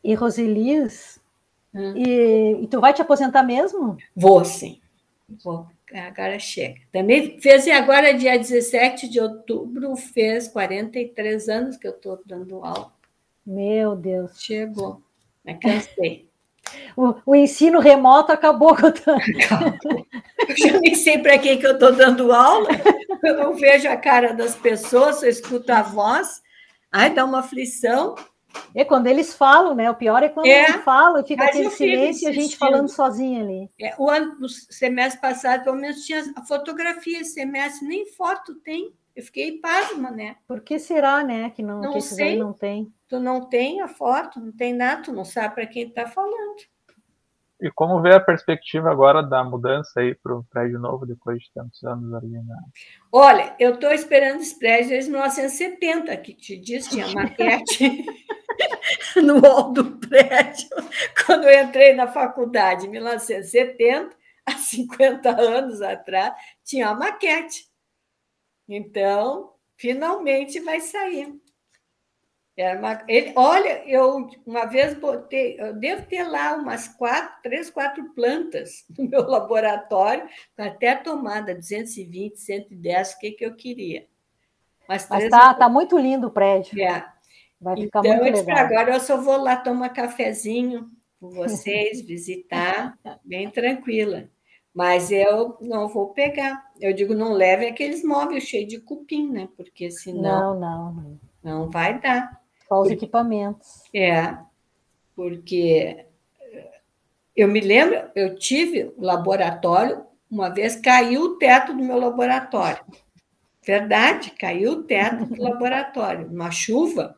[0.02, 1.20] E Rosilis,
[1.74, 1.94] hum.
[1.94, 3.98] e, e tu vai te aposentar mesmo?
[4.16, 4.80] Vou, sim.
[5.44, 6.80] Vou agora chega.
[6.90, 12.92] Também fez, agora, dia 17 de outubro, fez 43 anos que eu estou dando aula.
[13.46, 14.40] Meu Deus.
[14.42, 15.00] Chegou.
[15.44, 16.26] Me cansei.
[16.96, 18.74] O, o, ensino remoto acabou.
[20.48, 22.68] Eu já nem sei para quem que eu estou dando aula,
[23.22, 26.42] eu não vejo a cara das pessoas, eu escuto a voz,
[26.92, 28.14] ai, dá uma aflição.
[28.74, 29.90] É quando eles falam, né?
[29.90, 33.42] O pior é quando é, eles falam, fica aquele silêncio e a gente falando sozinha
[33.42, 33.70] ali.
[33.80, 38.92] É, o ano, o semestre passado, pelo menos, tinha a fotografia, semestre, nem foto tem.
[39.14, 40.36] Eu fiquei pasma, né?
[40.46, 42.92] Por que será, né, que não, não que aí não tem?
[43.08, 46.56] Tu não tem a foto, não tem nada, tu não sabe para quem está falando.
[47.60, 51.50] E como vê a perspectiva agora da mudança aí para o prédio novo, depois de
[51.52, 52.56] tantos anos ali na...
[53.10, 58.04] Olha, eu estou esperando esse prédio desde 1970, que te disse, tinha maquete
[59.24, 60.68] no hall do prédio.
[61.24, 64.14] Quando eu entrei na faculdade em 1970,
[64.44, 67.66] há 50 anos atrás, tinha a maquete.
[68.68, 71.34] Então, finalmente vai sair.
[72.56, 77.68] Era uma, ele, olha, eu uma vez botei, eu devo ter lá umas quatro, três,
[77.68, 80.26] quatro plantas no meu laboratório,
[80.56, 84.06] até a tomada 220, 110, o que, que eu queria.
[84.88, 86.80] Mas está tá muito lindo o prédio.
[86.80, 87.06] É.
[87.60, 88.58] Vai ficar então, muito legal.
[88.58, 94.28] Agora eu só vou lá tomar cafezinho com vocês, visitar, bem tranquila.
[94.72, 96.70] Mas eu não vou pegar.
[96.78, 99.48] Eu digo, não leve aqueles móveis cheios de cupim, né?
[99.56, 100.54] Porque senão.
[100.54, 101.20] Não, não.
[101.42, 102.45] Não vai dar.
[102.68, 103.84] Só os equipamentos.
[103.94, 104.36] É,
[105.14, 106.06] porque
[107.34, 112.84] eu me lembro, eu tive laboratório, uma vez caiu o teto do meu laboratório.
[113.64, 116.28] Verdade, caiu o teto do laboratório.
[116.28, 117.16] Uma chuva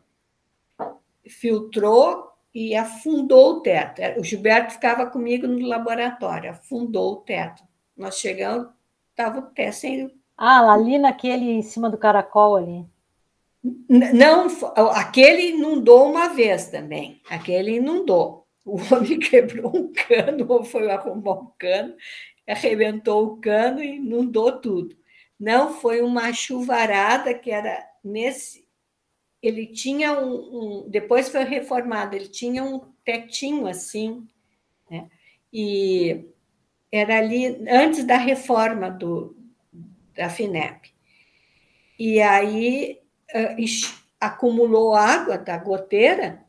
[1.28, 4.18] filtrou e afundou o teto.
[4.18, 7.62] O Gilberto ficava comigo no laboratório, afundou o teto.
[7.96, 8.68] Nós chegamos,
[9.10, 10.20] estava o teto sem.
[10.36, 12.86] Ah, ali naquele em cima do caracol ali.
[13.62, 14.46] Não,
[14.92, 17.20] aquele inundou uma vez também.
[17.28, 18.46] Aquele inundou.
[18.64, 21.96] O homem quebrou um cano, ou foi arrumar um cano,
[22.46, 24.96] arrebentou o cano e inundou tudo.
[25.38, 28.68] Não foi uma chuvarada que era nesse
[29.42, 30.34] ele tinha um,
[30.82, 34.26] um, depois foi reformado, ele tinha um tetinho assim,
[34.90, 35.08] né?
[35.52, 36.24] E
[36.90, 39.36] era ali antes da reforma do
[40.14, 40.92] da FINEP.
[41.96, 43.00] E aí
[44.20, 46.44] acumulou água da goteira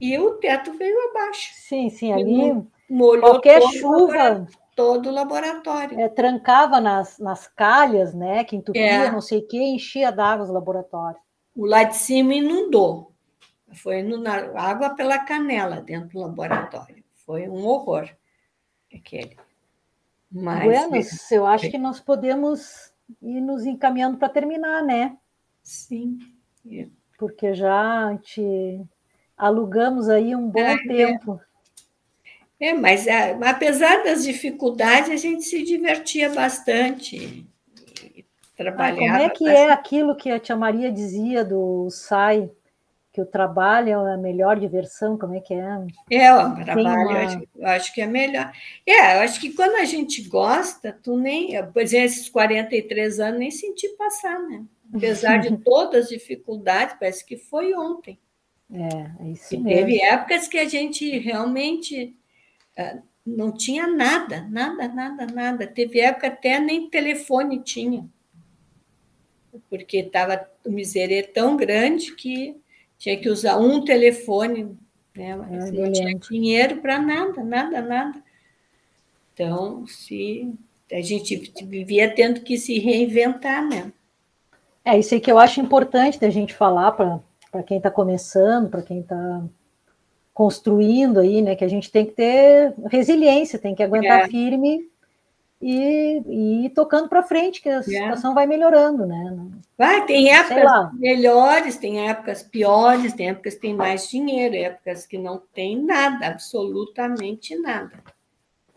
[0.00, 1.50] e o teto veio abaixo.
[1.54, 6.00] Sim, sim, ali molhou qualquer chuva todo o laboratório.
[6.00, 8.44] É, trancava nas, nas calhas, né?
[8.44, 9.10] Que entupia, é.
[9.10, 11.20] não sei o que, enchia d'água os laboratórios
[11.54, 13.12] o lá de cima inundou.
[13.74, 17.02] Foi na água pela canela dentro do laboratório.
[17.24, 18.08] Foi um horror
[18.94, 19.36] aquele.
[20.30, 25.16] Mas, Buenos, eu acho que nós podemos ir nos encaminhando para terminar, né?
[25.62, 26.18] Sim.
[27.18, 28.80] Porque já te
[29.36, 31.40] alugamos aí um bom é, tempo.
[32.60, 37.46] É, é mas é, apesar das dificuldades, a gente se divertia bastante
[38.56, 38.92] trabalhar.
[38.92, 42.50] Ah, como é que é aquilo que a tia Maria dizia do SAI,
[43.12, 45.86] que o trabalho é a melhor diversão, como é que é?
[46.10, 47.12] É, o trabalho, uma...
[47.12, 48.50] eu, acho, eu acho que é melhor.
[48.86, 53.38] É, eu acho que quando a gente gosta, tu nem, por exemplo, esses 43 anos,
[53.38, 54.64] nem senti passar, né?
[54.92, 58.18] Apesar de todas as dificuldades, parece que foi ontem.
[58.72, 59.78] É, é isso e mesmo.
[59.78, 62.16] Teve épocas que a gente realmente
[62.78, 65.66] uh, não tinha nada, nada, nada, nada.
[65.66, 68.08] Teve época até nem telefone tinha
[69.68, 72.56] porque estava o miserê tão grande que
[72.98, 74.76] tinha que usar um telefone,
[75.14, 75.36] né?
[75.36, 78.22] Mas ah, não tinha dinheiro para nada, nada, nada.
[79.34, 80.52] Então, se
[80.90, 83.92] a gente vivia tendo que se reinventar, né?
[84.84, 88.82] É isso aí que eu acho importante da gente falar para quem está começando, para
[88.82, 89.42] quem está
[90.34, 91.54] construindo aí, né?
[91.54, 94.28] Que a gente tem que ter resiliência, tem que aguentar é.
[94.28, 94.90] firme
[95.60, 97.82] e, e ir tocando para frente, que a é.
[97.82, 99.36] situação vai melhorando, né?
[99.78, 105.16] Vai, tem épocas melhores, tem épocas piores, tem épocas que tem mais dinheiro, épocas que
[105.16, 107.92] não tem nada, absolutamente nada.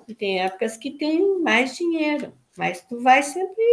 [0.08, 3.64] E tem épocas que tem mais dinheiro, mas tu vai sempre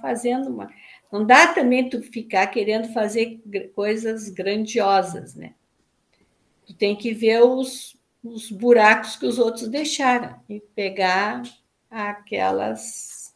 [0.00, 0.70] fazendo uma.
[1.12, 3.42] Não dá também tu ficar querendo fazer
[3.74, 5.54] coisas grandiosas, né?
[6.66, 11.42] Tu tem que ver os, os buracos que os outros deixaram e pegar
[11.90, 13.34] aquelas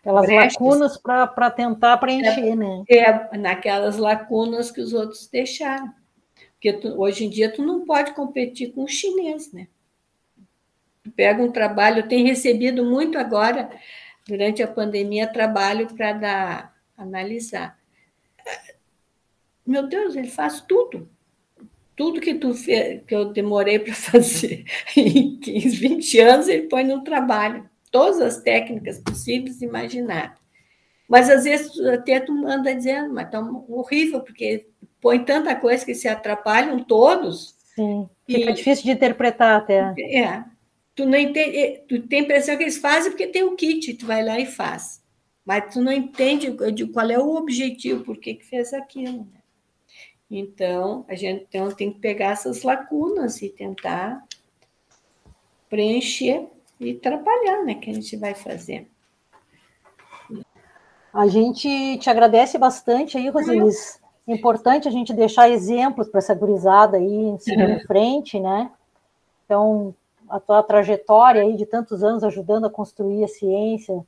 [0.00, 0.52] aquelas brechas.
[0.60, 2.84] lacunas para tentar preencher, é, né?
[2.86, 5.90] É, naquelas lacunas que os outros deixaram.
[6.52, 9.68] Porque tu, hoje em dia tu não pode competir com o chinês, né?
[11.02, 13.70] Tu pega um trabalho, eu tenho recebido muito agora,
[14.26, 17.78] durante a pandemia, trabalho para dar analisar.
[19.66, 21.08] Meu Deus, ele faz tudo
[21.96, 24.64] tudo que tu fez, que eu demorei para fazer
[24.96, 27.68] em 15, 20 anos, ele põe no trabalho.
[27.90, 30.38] Todas as técnicas possíveis e imaginárias.
[31.08, 34.66] Mas às vezes até tu anda dizendo, mas tá horrível, porque
[35.00, 37.54] põe tanta coisa que se atrapalham todos.
[37.74, 39.94] Sim, fica e, difícil de interpretar até.
[39.98, 40.44] É.
[40.96, 44.06] Tu não entende, tu tem a impressão que eles fazem porque tem o kit, tu
[44.06, 45.03] vai lá e faz.
[45.44, 49.18] Mas tu não entende de qual é o objetivo, por que, que fez aquilo.
[49.18, 49.40] Né?
[50.30, 54.24] Então, a gente então, tem que pegar essas lacunas e tentar
[55.68, 56.48] preencher
[56.80, 57.74] e trabalhar, né?
[57.74, 58.88] Que a gente vai fazer.
[61.12, 64.00] A gente te agradece bastante aí, Rosilis.
[64.26, 67.38] É importante a gente deixar exemplos para essa gurizada aí em
[67.86, 68.70] frente, né?
[69.44, 69.94] Então,
[70.28, 74.04] a tua trajetória aí de tantos anos ajudando a construir a ciência,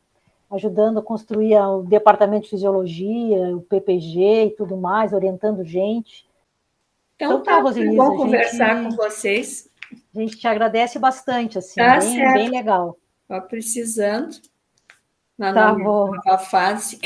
[0.50, 6.26] ajudando a construir o departamento de fisiologia, o PPG e tudo mais, orientando gente.
[7.16, 9.68] Então, então tá, Rosilisa, bom conversar gente, com vocês.
[10.14, 12.96] A gente te agradece bastante, assim, tá bem, bem legal.
[13.22, 14.36] Estou precisando
[15.36, 16.10] na tá nova, bom.
[16.14, 16.98] nova fase.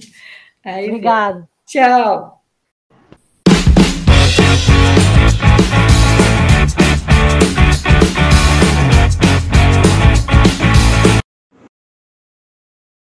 [0.64, 1.48] Aí, Obrigado.
[1.66, 2.39] Tchau.